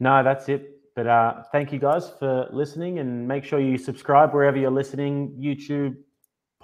[0.00, 0.70] No, that's it.
[0.94, 5.36] But uh, thank you guys for listening, and make sure you subscribe wherever you're listening:
[5.38, 5.96] YouTube,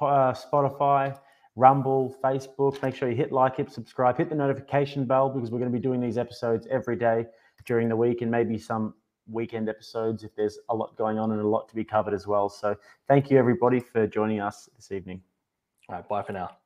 [0.01, 1.19] uh, Spotify,
[1.57, 2.81] Rumble, Facebook.
[2.83, 5.77] Make sure you hit like, hit subscribe, hit the notification bell because we're going to
[5.77, 7.27] be doing these episodes every day
[7.67, 8.95] during the week, and maybe some
[9.27, 12.27] weekend episodes if there's a lot going on and a lot to be covered as
[12.27, 12.49] well.
[12.49, 12.77] So
[13.09, 15.23] thank you everybody for joining us this evening.
[15.89, 16.60] All right, bye for now.